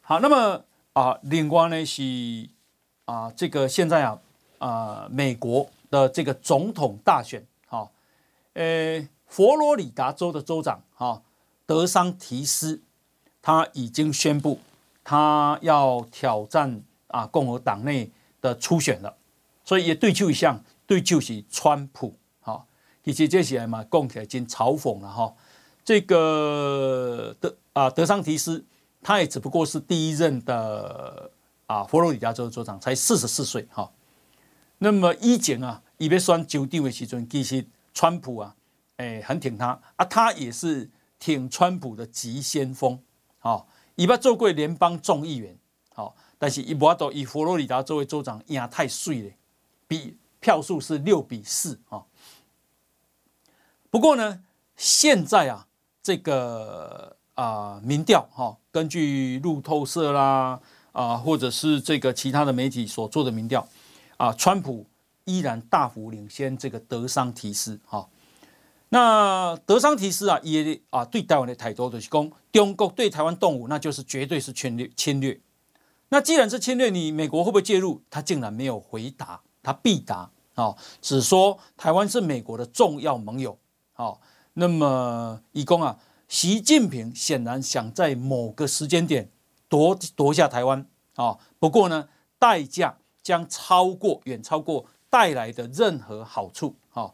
[0.00, 2.02] 好，那么啊，另外呢是
[3.04, 4.18] 啊，这个现在啊
[4.58, 7.88] 啊，美国的这个总统大选哈，
[8.54, 11.22] 诶，佛罗里达州的州长哈
[11.64, 12.82] 德桑提斯
[13.40, 14.58] 他已经宣布
[15.04, 19.16] 他要挑战啊共和党内的初选了，
[19.64, 22.16] 所以也对就一项对就是川普。
[23.08, 25.32] 以及这些嘛，共起来经嘲讽了哈。
[25.84, 28.64] 这个德啊德桑提斯，
[29.00, 31.30] 他也只不过是第一任的
[31.66, 33.88] 啊，佛罗里达州州长，才四十四岁哈。
[34.78, 38.56] 那么以前啊，伊要选州长的时阵，其实川普啊，
[38.96, 42.98] 诶，很挺他啊，他也是挺川普的急先锋。
[43.38, 45.56] 好，伊捌做过联邦众议员，
[45.94, 49.30] 好，但是伊无都以佛罗里达作为州长赢太水了，
[49.86, 52.04] 比票数是六比四啊。
[53.90, 54.42] 不过呢，
[54.76, 55.66] 现在啊，
[56.02, 60.60] 这个啊民调哈，根据路透社啦
[60.92, 63.68] 啊，或者是这个其他的媒体所做的民调。
[64.16, 64.86] 啊，川普
[65.24, 68.08] 依然大幅领先这个德桑提斯哈。
[68.88, 75.40] 那德桑提斯啊，也啊对台湾的态度就是讲，中国对台湾动武，那就是绝对是侵略侵略。
[76.08, 78.02] 那既然是侵略，你美国会不会介入？
[78.08, 83.58] 他竟然没有回答，他必答啊，只说台湾是美国的重要盟友。
[83.92, 84.20] 好，
[84.54, 89.30] 那么以公啊，习近平显然想在某个时间点
[89.68, 91.36] 夺夺下台湾啊。
[91.58, 92.98] 不过呢，代价。
[93.26, 97.12] 将超过远超过带来的任何好处，哈，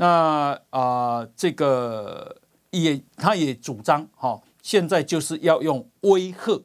[0.00, 2.34] 那啊，这个
[2.70, 6.64] 也他也主张，哈，现在就是要用威吓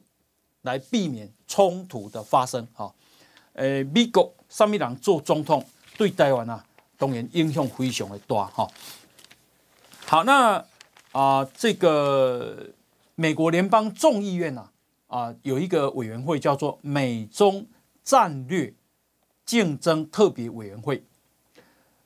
[0.62, 2.90] 来避免冲突的发生，哈，
[3.52, 5.62] 诶，美国什么人做总统
[5.98, 6.64] 对台湾啊，
[6.96, 8.66] 当然影响非常的大，哈。
[10.06, 10.64] 好，那
[11.12, 12.70] 啊，这个
[13.14, 14.70] 美国联邦众议院呐，
[15.08, 17.66] 啊，有一个委员会叫做美中。
[18.06, 18.72] 战略
[19.44, 21.02] 竞争特别委员会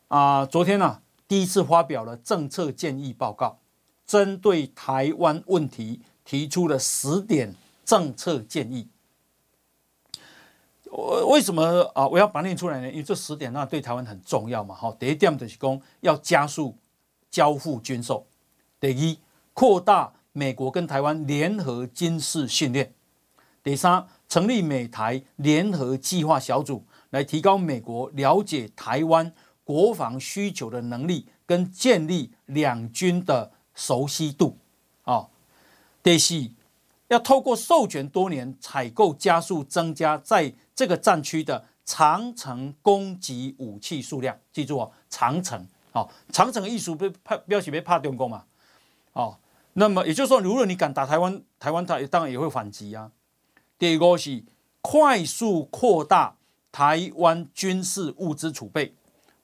[0.08, 3.56] 啊，昨天呢、啊、第一次发表了政策建议报告，
[4.04, 8.88] 针对台湾问题提出了十点政策建议。
[10.86, 12.08] 我为什么啊？
[12.08, 12.90] 我要把它念出来呢？
[12.90, 14.74] 因为这十点那对台湾很重要嘛。
[14.74, 16.76] 好，第一点就是讲要加速
[17.30, 18.26] 交付军售；
[18.80, 19.16] 第一，
[19.54, 22.88] 扩大美国跟台湾联合军事训练；
[23.62, 24.04] 第三。
[24.28, 29.32] 成立美台联合计划小组，来提高美国了解台湾
[29.70, 34.58] 国防需求的能力，跟建立两军的熟悉度。
[35.04, 35.28] 啊，
[36.02, 36.50] 第四，
[37.06, 44.36] 要透过授权多年采购，加速增加在这个战区的长程攻击武器数量。
[44.52, 45.64] 记住哦，长程。
[45.92, 48.42] 哦，长程的意思被怕标题被怕中共嘛。
[49.12, 49.38] 哦，
[49.74, 53.12] 那么也就是说，如果你敢打台湾，台湾它当然也会反击啊。
[53.78, 54.42] 第二个是
[54.80, 56.34] 快速扩大
[56.72, 58.94] 台湾军事物资储备，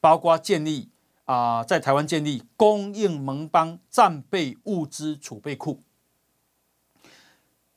[0.06, 0.88] 包括建立
[1.24, 5.82] 啊、在台湾建立供应盟邦战备物资储备库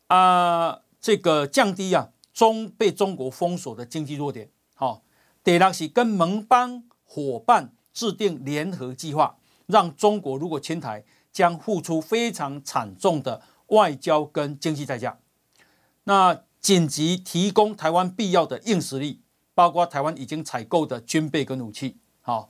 [0.05, 4.51] 啊，这个降低啊中被中国封锁的经济弱点。
[4.75, 5.01] 好、哦，
[5.43, 15.17] 第二是跟盟邦伙伴制定联合计划，让中国如果侵台，将付出非常惨重的外交跟经济代价。
[16.03, 19.23] 那紧急提供台湾必要的硬实力，
[19.55, 21.97] 包括台湾已经采购的军备跟武器。
[22.21, 22.49] 好，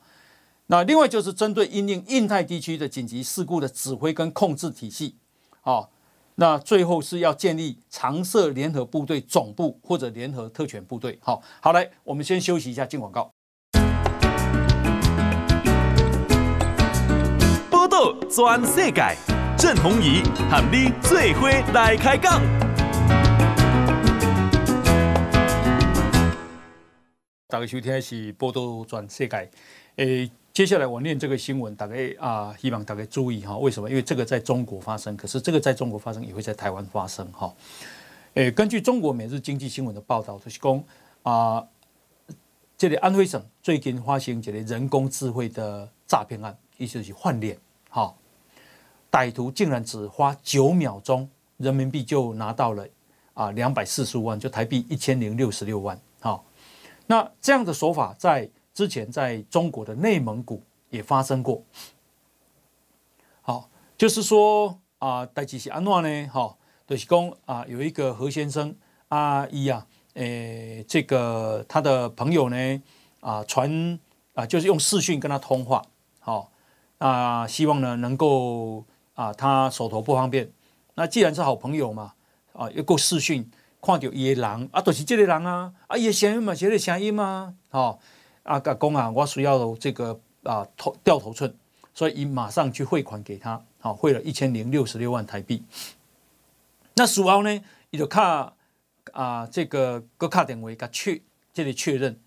[0.67, 5.15] 那另外就是针对因应印太地区的紧急事故的指挥跟控制体系。
[5.61, 5.91] 好，
[6.35, 11.17] 那最后是要建立常设联合部队总部或者联合特权部队。
[11.21, 13.31] 好，好来，我们先休息一下，进广告。
[17.69, 19.17] 报道全世界，
[19.57, 22.68] 郑弘仪喊你最伙来开讲。
[27.51, 29.49] 大家收听的是报道转世界。
[29.95, 33.57] 诶，接下来我念这个新闻，大概啊，希望大家注意哈。
[33.57, 33.89] 为什么？
[33.89, 37.51] 因为这个在中国发生，可是这个在中国发生也会在台湾发生哈。
[38.35, 40.83] 诶，根据中国每日经济新闻的报道，就是讲
[41.23, 41.67] 啊，
[42.77, 47.57] 这里安徽省最近发生这个人工智慧的诈骗案，意思是换脸
[47.89, 48.13] 哈。
[49.11, 52.87] 歹徒竟然只花九秒钟，人民币就拿到了
[53.33, 55.99] 啊两百四十五万，就台币一千零六十六万。
[57.11, 60.61] 那这样的手法在之前在中国的内蒙古
[60.91, 61.63] 也发生过。
[63.41, 63.67] 好，
[63.97, 66.29] 就是说啊，代志是安怎呢？
[66.31, 66.55] 哈，
[66.85, 68.75] 就是讲啊，有一个何先生
[69.07, 72.83] 阿姨啊，诶，这个他的朋友呢
[73.21, 73.99] 啊传
[74.35, 75.81] 啊，就是用视讯跟他通话，
[76.19, 76.51] 好，
[76.99, 80.51] 啊，希望呢能够啊，他手头不方便，
[80.93, 82.13] 那既然是好朋友嘛，
[82.53, 83.49] 啊，又够视讯。
[83.81, 87.97] 看到伊个人啊，就是这个人啊，啊，伊的声音嘛，是这个声音嘛，吼，
[88.43, 91.53] 啊，甲讲啊，我需要这个啊头掉头寸，
[91.93, 95.63] 所以伊马上去汇款给他，好，汇了一千零六十六万台币。
[96.95, 97.61] 那事后呢，
[97.91, 98.53] 伊就卡
[99.13, 101.21] 啊，这个个卡电话甲确
[101.53, 102.19] 这里确认，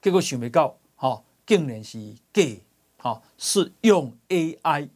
[0.00, 1.98] 结果想不到，吼，竟然是
[2.32, 2.44] 假，
[2.98, 4.88] 吼，是用 AI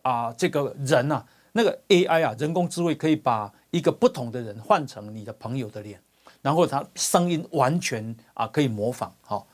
[0.00, 3.52] 啊，这个人啊，那个 AI 啊，人工智慧可以把。
[3.76, 6.00] 一个不同的人换成你的朋友的脸，
[6.40, 9.46] 然后他声音完全啊可以模仿，好，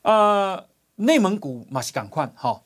[0.00, 0.66] 呃，
[0.96, 2.62] 内蒙古马西港宽，哈，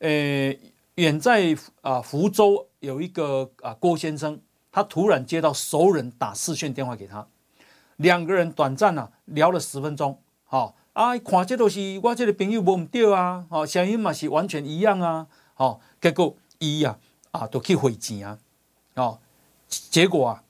[0.00, 0.54] 呃，
[0.96, 4.38] 远在啊福州有一个啊郭先生，
[4.70, 7.26] 他突然接到熟人打视讯电话给他，
[7.96, 16.98] 两个人短暂啊聊了十分钟，好，啊，看这都是我这个朋友无唔对啊，好，声音嘛是完全一样啊，好，结果伊呀
[17.30, 18.38] 啊都去汇钱啊，
[18.96, 19.18] 哦，
[19.90, 20.42] 结果啊。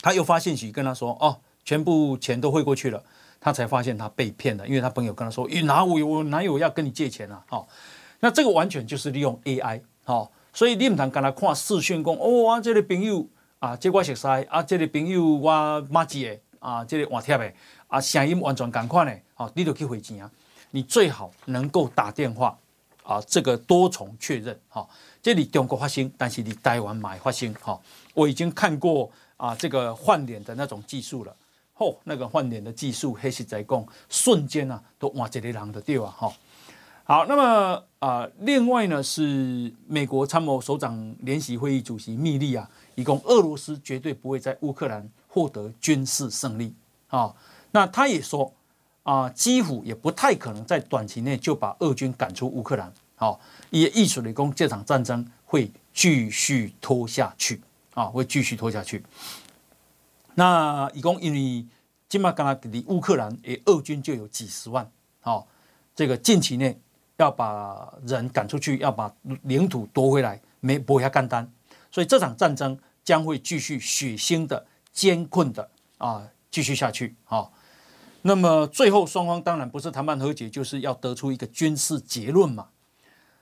[0.00, 3.02] 他又发信息跟他说：“哦，全部钱都汇过去了。”
[3.40, 7.66] 他才发现他被骗了，因为他朋友跟他说：“哪有我哪有要跟你借钱啊？”好，
[8.20, 9.80] 那这个完全就是利用 AI。
[10.04, 13.26] 好，所以你唔通跟他看视讯讲：“哦，我，这个朋友
[13.58, 17.52] 啊，这个我熟悉啊，这个朋友我麻吉的啊，这个换贴的
[17.88, 19.18] 啊，声音完全同款的。
[19.34, 20.30] 好，你就去汇钱啊。
[20.70, 22.58] 你最好能够打电话
[23.02, 24.58] 啊，这个多重确认。
[24.68, 24.88] 好，
[25.24, 27.54] 这里中国发生，但是你台湾买发生。
[27.58, 29.10] 好，我已经看过。
[29.36, 31.36] 啊，这个换脸的那种技术了，
[31.76, 36.06] 嚯、哦，那个换脸的技术，黑实在讲，瞬间啊，都哇这里人的对吧？
[36.16, 36.32] 哈，
[37.02, 46.72] 好，那么啊，另外呢是美国参谋首长联席会议主席密利啊，一共俄罗斯绝对不会在乌克兰获得军事胜利
[47.08, 47.34] 啊。
[47.72, 48.50] 那他也说
[49.02, 52.90] 啊，基辅也不太可能在短期内就把俄军赶出乌克兰。
[53.16, 53.40] 好，
[53.70, 57.60] 也意识里讲这场战争会继续拖下去。
[57.94, 59.04] 啊，会继续拖下去。
[60.34, 61.64] 那一共因为
[62.08, 64.90] 今麦刚刚离乌克兰，诶，俄军就有几十万。
[65.20, 65.46] 好，
[65.94, 66.76] 这个近期内
[67.18, 71.48] 要把人赶出去，要把领土夺回来，没不会下干单。
[71.92, 77.14] 所以这场战争将会继续血腥的、艰困的啊，继续下去。
[77.22, 77.52] 好，
[78.22, 82.70] 那么最后双方当然不是谈判和解，就是要得出一个军事结论嘛。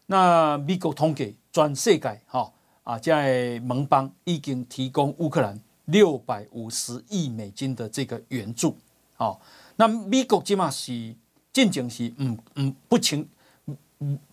[0.07, 2.53] 那美国统计全世界，哈。
[2.85, 8.77] 啊，在盟邦已经提供乌克兰六百五十亿美金的这个援助，
[9.19, 9.39] 哦，
[9.77, 11.15] 那美国起码是
[11.53, 13.25] 进前是嗯嗯不情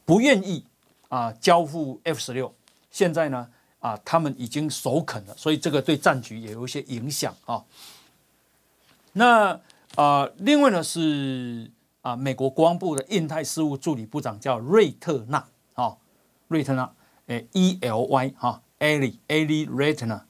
[0.04, 0.66] 不愿意
[1.10, 2.52] 啊交付 F 十六，
[2.90, 3.48] 现在呢
[3.78, 7.64] 啊他们已经首肯了，所以这个对战局也有一些影响啊。
[9.14, 9.62] 那
[9.94, 11.70] 啊，另外呢是
[12.02, 15.46] 啊美国国防部的印太事务助理部长叫瑞特纳，
[16.50, 16.92] 瑞特纳。
[17.28, 20.22] 诶，E L Y 哈，Ali，Ali Ratner，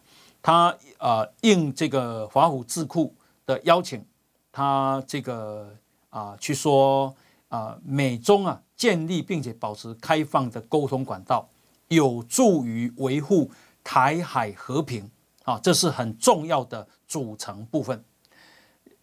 [0.42, 3.16] 他呃应这个华府智库
[3.46, 4.06] 的邀请，
[4.52, 5.74] 他这个
[6.10, 7.16] 啊去说
[7.48, 11.48] 啊美中啊建立并且保持开放的沟通管道，
[11.88, 13.50] 有助于维护
[13.82, 15.10] 台海和平
[15.46, 18.04] 啊，这是很重要的组成部分。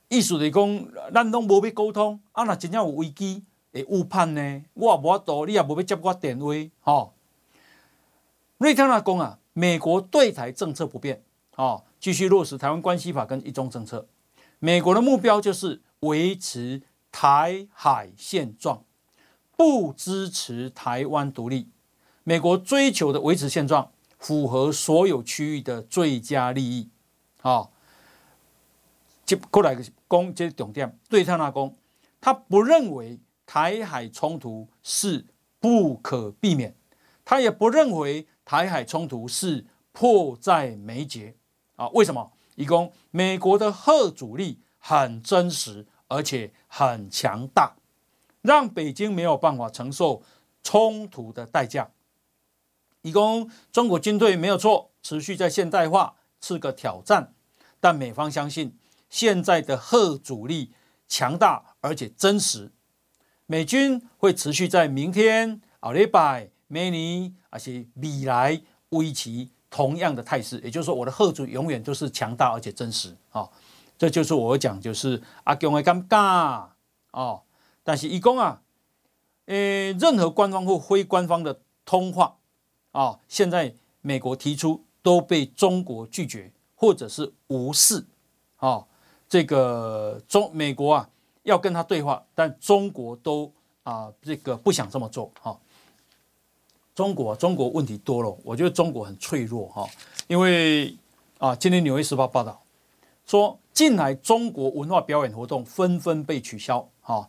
[0.08, 3.42] 意思是讲，咱拢无要沟通，啊那真正有危机
[3.76, 6.38] 会误判呢，我也无法度，你也无要接我电
[6.80, 7.10] 话，
[8.58, 11.22] 瑞特纳讲啊，美国对台政策不变，
[11.56, 14.06] 哦，继续落实《台湾关系法》跟一中政策。
[14.58, 18.82] 美国的目标就是维持台海现状，
[19.56, 21.68] 不支持台湾独立。
[22.24, 26.88] 美国追求的维持现状，符合所有区域的最佳利益。
[27.42, 27.68] 啊，
[29.26, 29.74] 接过来
[30.08, 31.74] 讲这重点，瑞特纳讲，
[32.20, 35.24] 他不认为台海冲突是
[35.58, 36.76] 不可避免，
[37.24, 38.26] 他也不认为。
[38.48, 41.34] 台海冲突是迫在眉睫
[41.74, 41.88] 啊！
[41.88, 42.30] 为什么？
[42.54, 47.74] 一共美国的核主力很真实，而且很强大，
[48.42, 50.22] 让北京没有办法承受
[50.62, 51.90] 冲突的代价。
[53.02, 57.34] 一共中国军队没有错，持续在现代化是个挑战，
[57.80, 58.78] 但美方相信
[59.10, 60.72] 现在的核主力
[61.08, 62.70] 强大而且真实，
[63.46, 66.50] 美军会持续在明天、后礼拜。
[66.68, 73.48] 美尼，而且未来维持同样的态势，也就是说，我的核主永远都是强大而且真实啊！
[73.96, 76.70] 这就是我讲，就是阿强的尴尬
[77.12, 77.42] 哦。
[77.84, 78.62] 但是，一共啊，
[79.44, 82.38] 诶，任何官方或非官方的通话
[82.90, 88.06] 啊，现在美国提出都被中国拒绝或者是无视
[88.56, 88.86] 啊。
[89.28, 91.10] 这个中美国啊
[91.46, 93.50] 要跟他对话，但中国都
[93.84, 95.56] 啊这个不想这么做哈。
[96.94, 98.36] 中国，中国问题多了。
[98.42, 99.86] 我觉得中国很脆弱哈，
[100.26, 100.96] 因为
[101.38, 102.60] 啊，今天《纽约时报》报道
[103.26, 107.28] 说，近来中国文化表演活动纷纷被取消哈，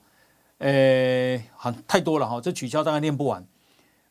[0.59, 3.45] 诶，很太多了哈，这取消大概念不完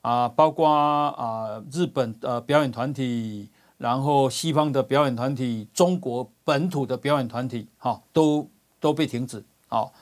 [0.03, 3.49] 啊，包括啊日本的表演团体，
[3.79, 8.47] 然后西方的表演团体，中国本土的表演团体哈，都
[8.79, 9.93] 都被停止哦？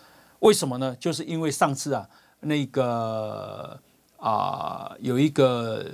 [0.41, 0.97] 为什么呢？
[1.01, 2.09] 就是因为上次啊
[2.41, 3.81] 那个。
[4.17, 5.85] 啊，有一个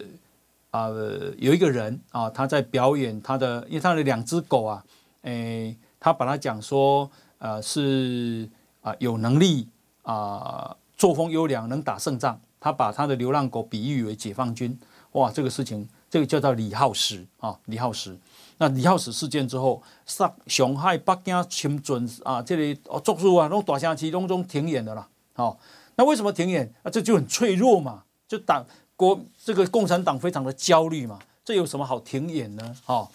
[0.71, 0.89] 啊，
[1.37, 4.85] 有一个人啊，他在表演他的，因为他的两只狗啊，
[5.23, 8.49] 诶，他把它讲说，呃，是
[8.83, 9.67] 啊、有能力
[10.03, 12.41] 啊、作风优良，能打胜仗。
[12.61, 14.79] 他把他的流浪狗比喻为解放军，
[15.13, 18.17] 哇，这个事情，这个叫做李浩石啊，李浩石。
[18.61, 25.09] 那李浩石事件之后，上上海、北京、深圳啊，这里哦，作数啊，那种大城市当中停演的啦。
[25.33, 25.59] 好，
[25.97, 26.71] 那为什么停演？
[26.83, 32.77] 啊，这就很脆弱嘛，就党国这个共产党非常的焦虑嘛，这有什么好停演呢？
[32.85, 33.11] 好，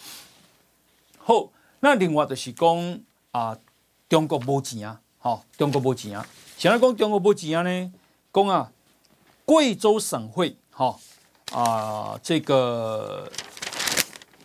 [1.20, 3.56] 后那另外就是讲啊，
[4.10, 6.28] 中国没钱啊，好，中国没钱啊，
[6.58, 7.94] 现在讲中国没钱啊呢，
[8.34, 8.72] 讲啊。
[9.48, 10.98] 贵州省会，哈
[11.52, 13.32] 啊，这个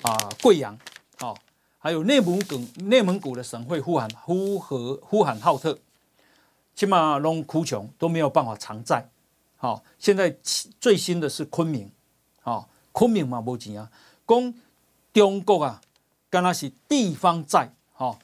[0.02, 0.78] 啊贵阳，
[1.80, 5.76] 还有内蒙古内蒙古的省会呼喊呼和呼和浩特，
[6.76, 9.08] 起码拢哭穷，都没有办法偿债，
[9.56, 10.36] 好，现在
[10.78, 11.90] 最新的是昆明，
[12.42, 13.90] 好，昆明嘛没钱啊，
[14.28, 14.54] 讲
[15.12, 15.80] 中国啊，
[16.28, 18.16] 刚那是地方债，哈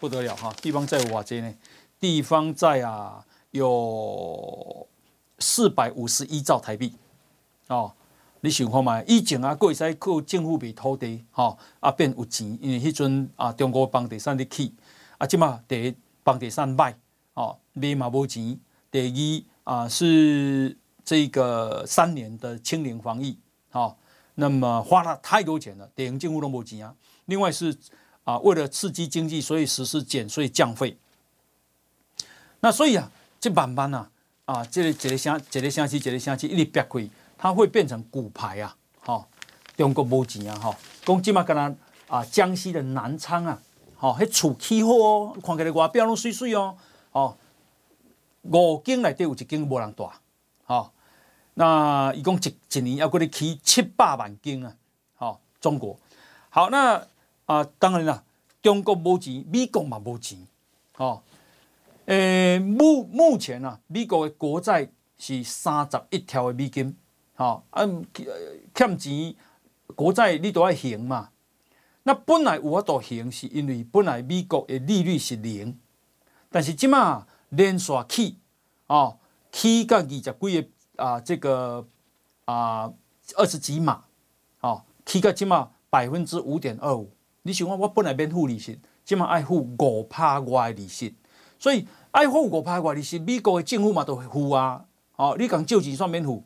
[0.00, 1.54] 不得了哈，地方债哇这呢，
[1.98, 4.86] 地方债啊有。
[5.38, 6.94] 四百五十一兆台币，
[7.66, 7.92] 哦，
[8.46, 9.02] 你想看嘛？
[9.08, 14.72] 以前啊，过会使靠政府卖土地，吼啊变有钱，因为迄阵啊，中国房地产咧起，
[15.18, 15.92] 啊，即嘛第一
[16.22, 16.96] 房地产卖，
[17.34, 18.56] 哦，卖嘛无钱。
[18.88, 23.36] 第二啊，是这个三年的清零防疫，
[23.72, 23.96] 哦，
[24.36, 26.94] 那么花了太多钱了，地方政府都无钱啊。
[27.24, 27.76] 另外是
[28.22, 30.96] 啊，为了刺激经济，所以实施减税降费。
[32.60, 34.08] 那所以啊，这慢慢啊。
[34.44, 38.76] 啊，这个一个城，一个城市，一个城市一直憋开，它会变成骨牌啊！
[39.00, 39.26] 哈，
[39.76, 40.58] 中国无钱啊！
[40.58, 41.76] 哈，讲即马跟咱
[42.08, 43.60] 啊，江西的南昌啊，
[43.96, 46.76] 哈，迄厝起好哦，看起来外表拢水水哦，
[47.12, 47.36] 哦，
[48.42, 50.10] 五间内底有一间无人住，
[50.64, 50.90] 哈，
[51.54, 54.74] 那伊讲一一年要过来起七百万间啊！
[55.16, 55.98] 好，中国
[56.48, 57.06] 好，那
[57.44, 58.22] 啊，当然啦，
[58.62, 60.38] 中国无钱，美国嘛无钱，
[60.96, 61.22] 哦。
[62.06, 66.96] 诶，目目前啊，美国的国债是三十一条的美金，
[67.36, 67.86] 好啊，
[68.74, 69.34] 欠钱
[69.94, 71.30] 国债你都要还嘛。
[72.02, 75.78] 那本来有法度还，是因为本来美国的利率是零，
[76.50, 78.38] 但是即马连续起，
[78.86, 79.18] 哦，
[79.52, 80.64] 起到二十几个
[80.96, 81.86] 啊，这个
[82.46, 82.92] 啊
[83.36, 84.04] 二十几码，
[84.60, 87.10] 哦，起到即马百分之五点二五。
[87.42, 91.14] 你想看我本来免付利息，即马爱付五趴外利息。
[91.58, 94.86] 所以爱付五趴外利息，美国的政府嘛都会付啊。
[95.16, 96.44] 哦，你讲借钱算免付，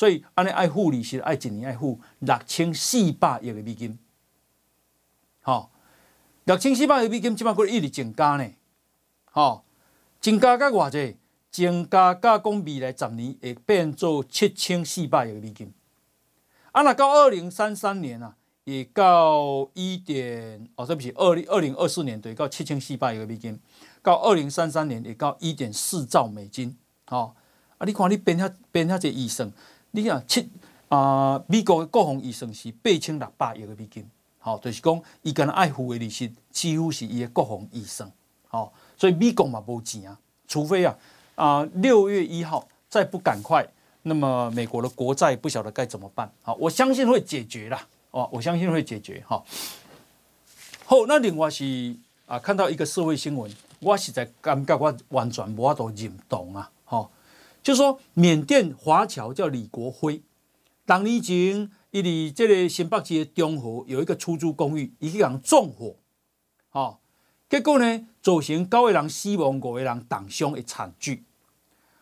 [0.00, 3.98] 所以安尼爱付利息，爱一年爱付六千四百亿的美金。
[5.42, 5.68] 吼，
[6.44, 8.50] 六千四百亿美金，即马过一直增加呢。
[9.26, 9.62] 吼，
[10.18, 11.18] 增加到偌济？
[11.50, 15.70] 增加到讲未来十年会变做七千四百亿美金。
[16.72, 23.60] 啊，那到二零三三年啊，也到一点哦，对不起，二零二零二四年对，到七千四百亿美金。
[24.02, 26.78] 到二零三三年，也到一点四兆美金，
[27.08, 27.34] 哦，
[27.76, 29.52] 啊，你看你编下编下这预算，
[29.90, 30.48] 你看七
[30.88, 34.04] 啊、美国的国防预算是八千六百亿的美金，
[34.38, 38.10] 好、哦，就是讲伊跟爱付的利息几乎是伊的国防预算，
[38.48, 40.18] 好、所以美国嘛无钱啊，
[40.48, 40.96] 除非啊
[41.36, 43.66] 啊六月一号再不赶快，
[44.02, 49.42] 那么美国的国债不晓得该怎么办，好，我相信会解决啦，哦，我相信会解决，哈、
[50.84, 51.94] 好，那另外是
[52.26, 53.50] 啊，看到一个社会新闻。
[53.82, 56.70] 我实在感觉我完全无法度认同啊！
[56.84, 57.10] 吼，
[57.62, 60.22] 就说缅甸华侨叫李国辉，
[60.86, 65.96] 当年前伊伫这个新北市的中和有一个出租公寓，伊去人纵火，
[66.70, 66.98] 吼，
[67.48, 71.24] 结果呢造成九个人死亡，五个人重伤的惨剧，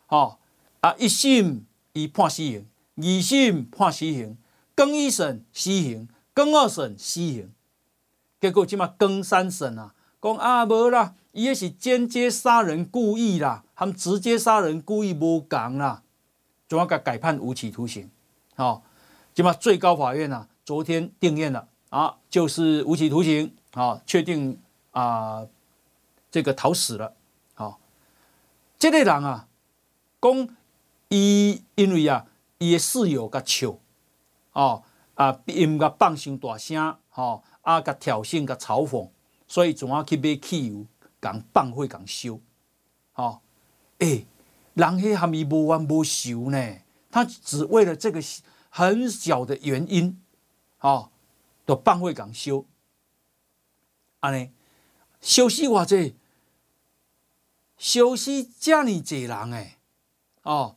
[0.07, 0.39] 吼
[0.81, 0.95] 啊！
[0.97, 4.37] 一审伊判死刑，二审判死刑，
[4.75, 7.51] 更一审死刑，更二审死刑，
[8.41, 11.15] 结果即嘛更三审啊，讲啊无啦。
[11.39, 16.03] 伊也是间接杀人故意啦，他们直接杀人故意无共啦，
[16.69, 18.11] 总要给改判无期徒刑。
[18.57, 18.83] 好，
[19.37, 23.55] 起码最高法院啊，昨天定谳了啊，就是无期徒刑。
[23.73, 24.59] 好，确定
[24.91, 25.47] 啊，
[26.29, 27.15] 这个逃死了。
[27.55, 27.79] 好，
[28.77, 29.47] 这类人啊，
[30.21, 30.49] 讲
[31.11, 32.27] 伊因为啊，
[32.59, 33.77] 伊的室友甲笑，
[34.55, 34.83] 哦
[35.15, 39.09] 啊，因甲放声大声，吼啊，甲挑衅甲嘲讽，
[39.47, 40.85] 所以总要去买汽油。
[41.21, 42.39] 讲放火讲烧，
[43.13, 43.43] 好，
[43.99, 44.25] 哎，
[44.75, 46.79] 人迄还没无冤无仇呢，
[47.11, 48.23] 他只为了这个
[48.69, 50.23] 很小的原因，
[50.77, 51.11] 好，
[51.65, 52.65] 都放火讲烧，
[54.21, 54.51] 安尼，
[55.21, 56.15] 烧死偌济，
[57.77, 59.79] 烧死这么济人诶，
[60.43, 60.77] 哦，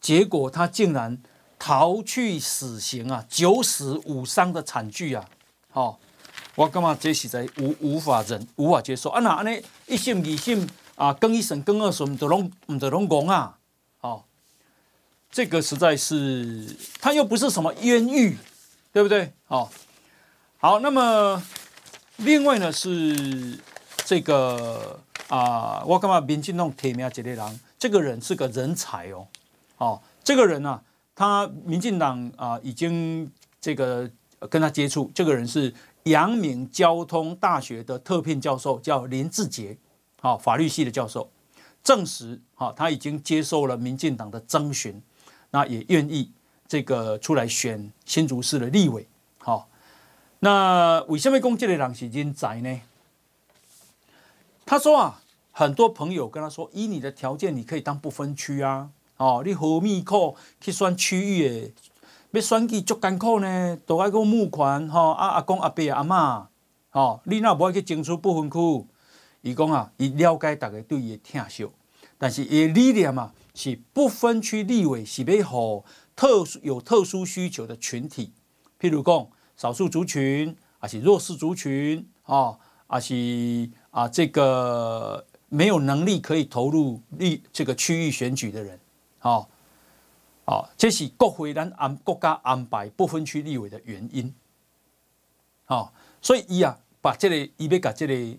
[0.00, 1.20] 结果他竟然
[1.58, 5.28] 逃去死刑啊，九死五伤的惨剧啊，
[5.70, 5.98] 好，
[6.56, 9.20] 我感觉这实在无无法忍，无法接受啊！
[9.20, 13.58] 那安尼一审二审啊，更一审更二审，都拢唔得拢讲啊！
[14.00, 14.22] 哦，
[15.32, 18.38] 这个实在是他又不是什么冤狱，
[18.92, 19.32] 对不对？
[19.48, 19.68] 哦，
[20.58, 21.42] 好，那么
[22.18, 23.58] 另外呢是
[24.04, 29.26] 这个啊，我感觉民进党提名这个人，这个人是个人才哦，
[29.78, 30.82] 哦，这个人呢、啊，
[31.16, 33.28] 他民进党啊已经
[33.60, 34.08] 这个
[34.48, 35.74] 跟他接触，这个人是。
[36.04, 39.76] 阳明交通大学的特聘教授叫林志杰，
[40.20, 41.30] 好，法律系的教授，
[41.82, 45.02] 证实，好，他已经接受了民进党的征询，
[45.50, 46.30] 那也愿意
[46.66, 49.68] 这个出来选新竹市的立委，好，
[50.40, 52.80] 那为什么讲这的人是人才呢？
[54.66, 61.72] 他说啊，很多朋友跟他说，以你的条件，你可以当不分区啊，哦，你何必靠去选区域？
[62.34, 66.46] 要选举足艰苦呢，都爱个募款吼，啊阿公阿伯阿嬷，
[66.90, 68.86] 吼，你若无爱去争取不分区，
[69.42, 71.64] 伊讲啊，伊了解大家对伊的疼惜，
[72.18, 75.84] 但是伊理念啊，是不分区立委是要互
[76.16, 78.32] 特殊有特殊需求的群体，
[78.80, 82.58] 譬如讲少数族群，还是弱势族群，哦，
[82.88, 88.80] 还是啊这个没有能力可以投入立这个区域选举的人，
[89.22, 89.46] 哦。
[90.46, 94.34] 哦，这是国会咱安国家安排不分区立委的原因。
[95.68, 95.90] 哦，
[96.20, 98.38] 所以伊啊，把这个伊要把这个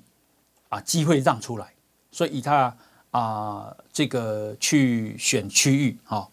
[0.69, 1.73] 啊机会让出来，
[2.11, 2.77] 所以以他
[3.09, 5.97] 啊这个去选区域。
[6.07, 6.29] 哦，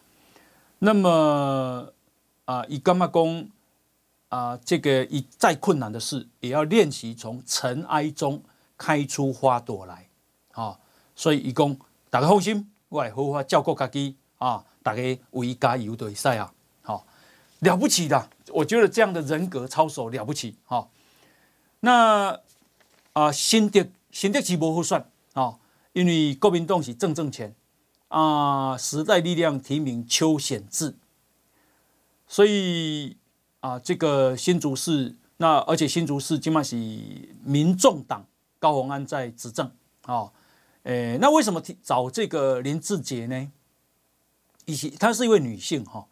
[0.79, 1.91] 那么
[2.45, 3.49] 啊，以干嘛讲
[4.29, 4.59] 啊？
[4.63, 8.43] 这个以再困难的事，也要练习从尘埃中
[8.77, 10.07] 开出花朵来。
[10.53, 10.79] 啊、哦，
[11.17, 11.75] 所以伊讲
[12.11, 14.63] 大家放心，我来好好照顾家己啊。
[14.83, 16.53] 大家为加油对赛啊，
[16.83, 17.07] 好
[17.61, 20.91] 了不起的，我觉得这样的人格操守了不起，好。
[21.85, 22.41] 那
[23.13, 25.59] 啊，新的新的是不好算啊，
[25.93, 27.55] 因为国民党是正正前
[28.09, 30.95] 啊，时代力量提名邱显智，
[32.29, 33.17] 所以
[33.61, 36.77] 啊，这个新竹市那而且新竹市今嘛是
[37.45, 38.25] 民众党
[38.61, 39.69] 高虹安在执政
[40.03, 40.31] 啊，
[40.85, 43.51] 诶，那为什么找这个林志杰呢？
[44.65, 46.07] 以及她是一位女性哈，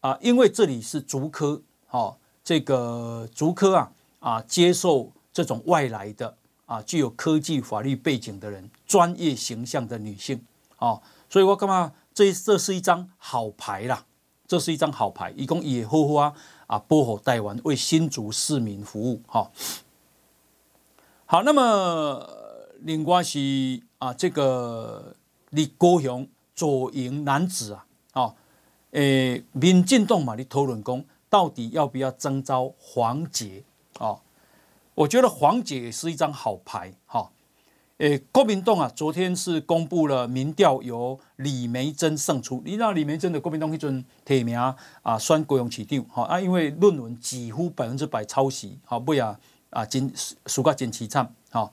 [0.00, 10.44] 啊，因为这里是竹科，哈，这个竹科啊啊，接受这种外来的啊，具有科技法律背景的人，专业形象的女性，
[10.76, 11.92] 啊，所以我干嘛？
[12.12, 14.04] 这这是一张好牌啦，
[14.46, 16.34] 这是一张好牌，一共也好花
[16.66, 19.50] 啊，保护台湾，为新竹市民服务，哈。
[21.26, 22.28] 好，那么
[22.80, 25.16] 另外是啊，这个
[25.50, 26.28] 李国雄。
[26.54, 28.34] 左营男子啊，哦，
[28.92, 33.64] 诶，民进党嘛，你讨论讲到底要不要征召黄杰？
[33.98, 34.20] 哦，
[34.94, 37.28] 我觉得黄杰也是一张好牌，哈、哦，
[37.98, 42.62] 诶，国民党啊，昨天是公布了民调，由李梅珍胜出。
[42.64, 44.76] 你知道李梅珍的国民党迄阵提名啊，
[45.18, 49.38] 选高雄市长，哈啊，因为论文几乎百分之百抄袭，好不呀
[49.70, 50.12] 啊，真
[50.46, 51.72] 输个真凄惨，好。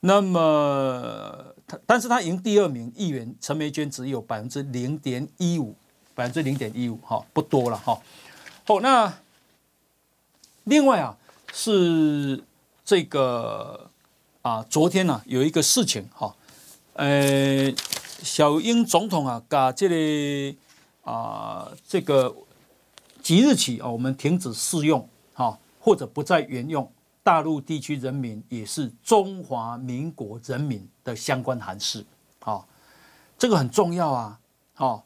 [0.00, 5.74] 那么他，但是他赢第二名议员陈梅娟只有百分之零点一五，
[6.14, 8.00] 百分之零点一五，哈，不多了，哈。
[8.64, 9.12] 好，那
[10.64, 11.16] 另外啊，
[11.52, 12.42] 是
[12.84, 13.90] 这个
[14.42, 16.34] 啊，昨天呢、啊、有一个事情，哈，
[16.94, 17.72] 呃，
[18.22, 20.58] 小英总统啊，把这里、
[21.02, 22.34] 啊，这个
[23.22, 26.90] 即日起啊，我们停止试用，哈，或者不再沿用。
[27.26, 32.06] 大陆地区人民也是中华民国人民的相关函释，
[32.38, 32.68] 好，
[33.36, 34.38] 这个很重要啊，
[34.74, 35.04] 好，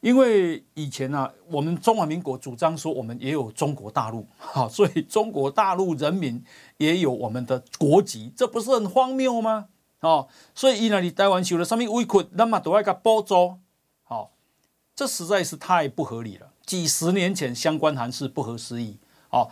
[0.00, 6.44] 因为以前呢，我们中华民国主张说我们也有中国大陆，好，所以中国大陆人民
[6.76, 9.68] 也有我们的国籍，这不是很荒谬吗？
[10.00, 13.56] 哦，所以伊那里台湾受了什么委屈，那么都要给补助，
[14.04, 14.32] 好，
[14.94, 16.50] 这实在是太不合理了。
[16.66, 18.98] 几十年前相关函释不合时宜，
[19.30, 19.50] 好。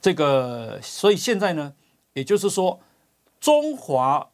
[0.00, 1.74] 这个，所以现在呢，
[2.12, 2.80] 也就是说，
[3.40, 4.30] 中华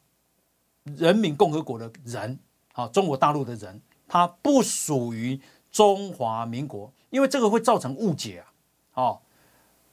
[0.83, 2.39] 人民共和国的人，
[2.73, 5.39] 啊，中国大陆的人，他不属于
[5.71, 8.43] 中华民国，因为这个会造成误解
[8.93, 9.21] 啊，哦，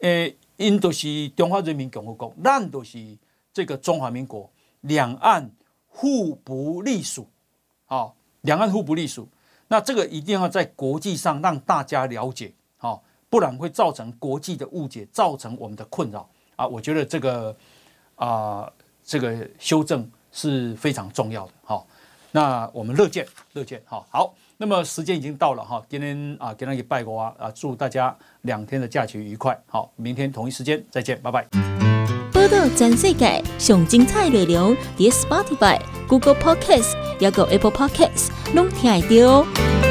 [0.00, 3.16] 诶，印度是中华人民共和国，咱都是
[3.52, 4.50] 这个中华民国，
[4.82, 5.50] 两岸
[5.88, 7.28] 互不隶属，
[7.86, 8.12] 啊，
[8.42, 9.28] 两岸互不隶属，
[9.68, 12.52] 那这个一定要在国际上让大家了解，
[13.32, 16.66] 不然会造成国际的误解，造成我们的困扰啊！
[16.66, 17.48] 我觉得这个
[18.14, 18.72] 啊、呃，
[19.02, 21.52] 这个修正是非常重要的。
[21.64, 21.86] 好，
[22.30, 23.80] 那我们乐见乐见。
[23.86, 29.58] 好，好，那么时间已经到了哈，今天啊，给大家拜个啊，祝大家两天的假期愉快。
[29.66, 31.48] 好，明天同一时间再见，拜拜。
[32.34, 39.81] 报道全世界上精彩内容，伫 Spotify、Google Podcast，还有 Apple Podcast，拢听得到。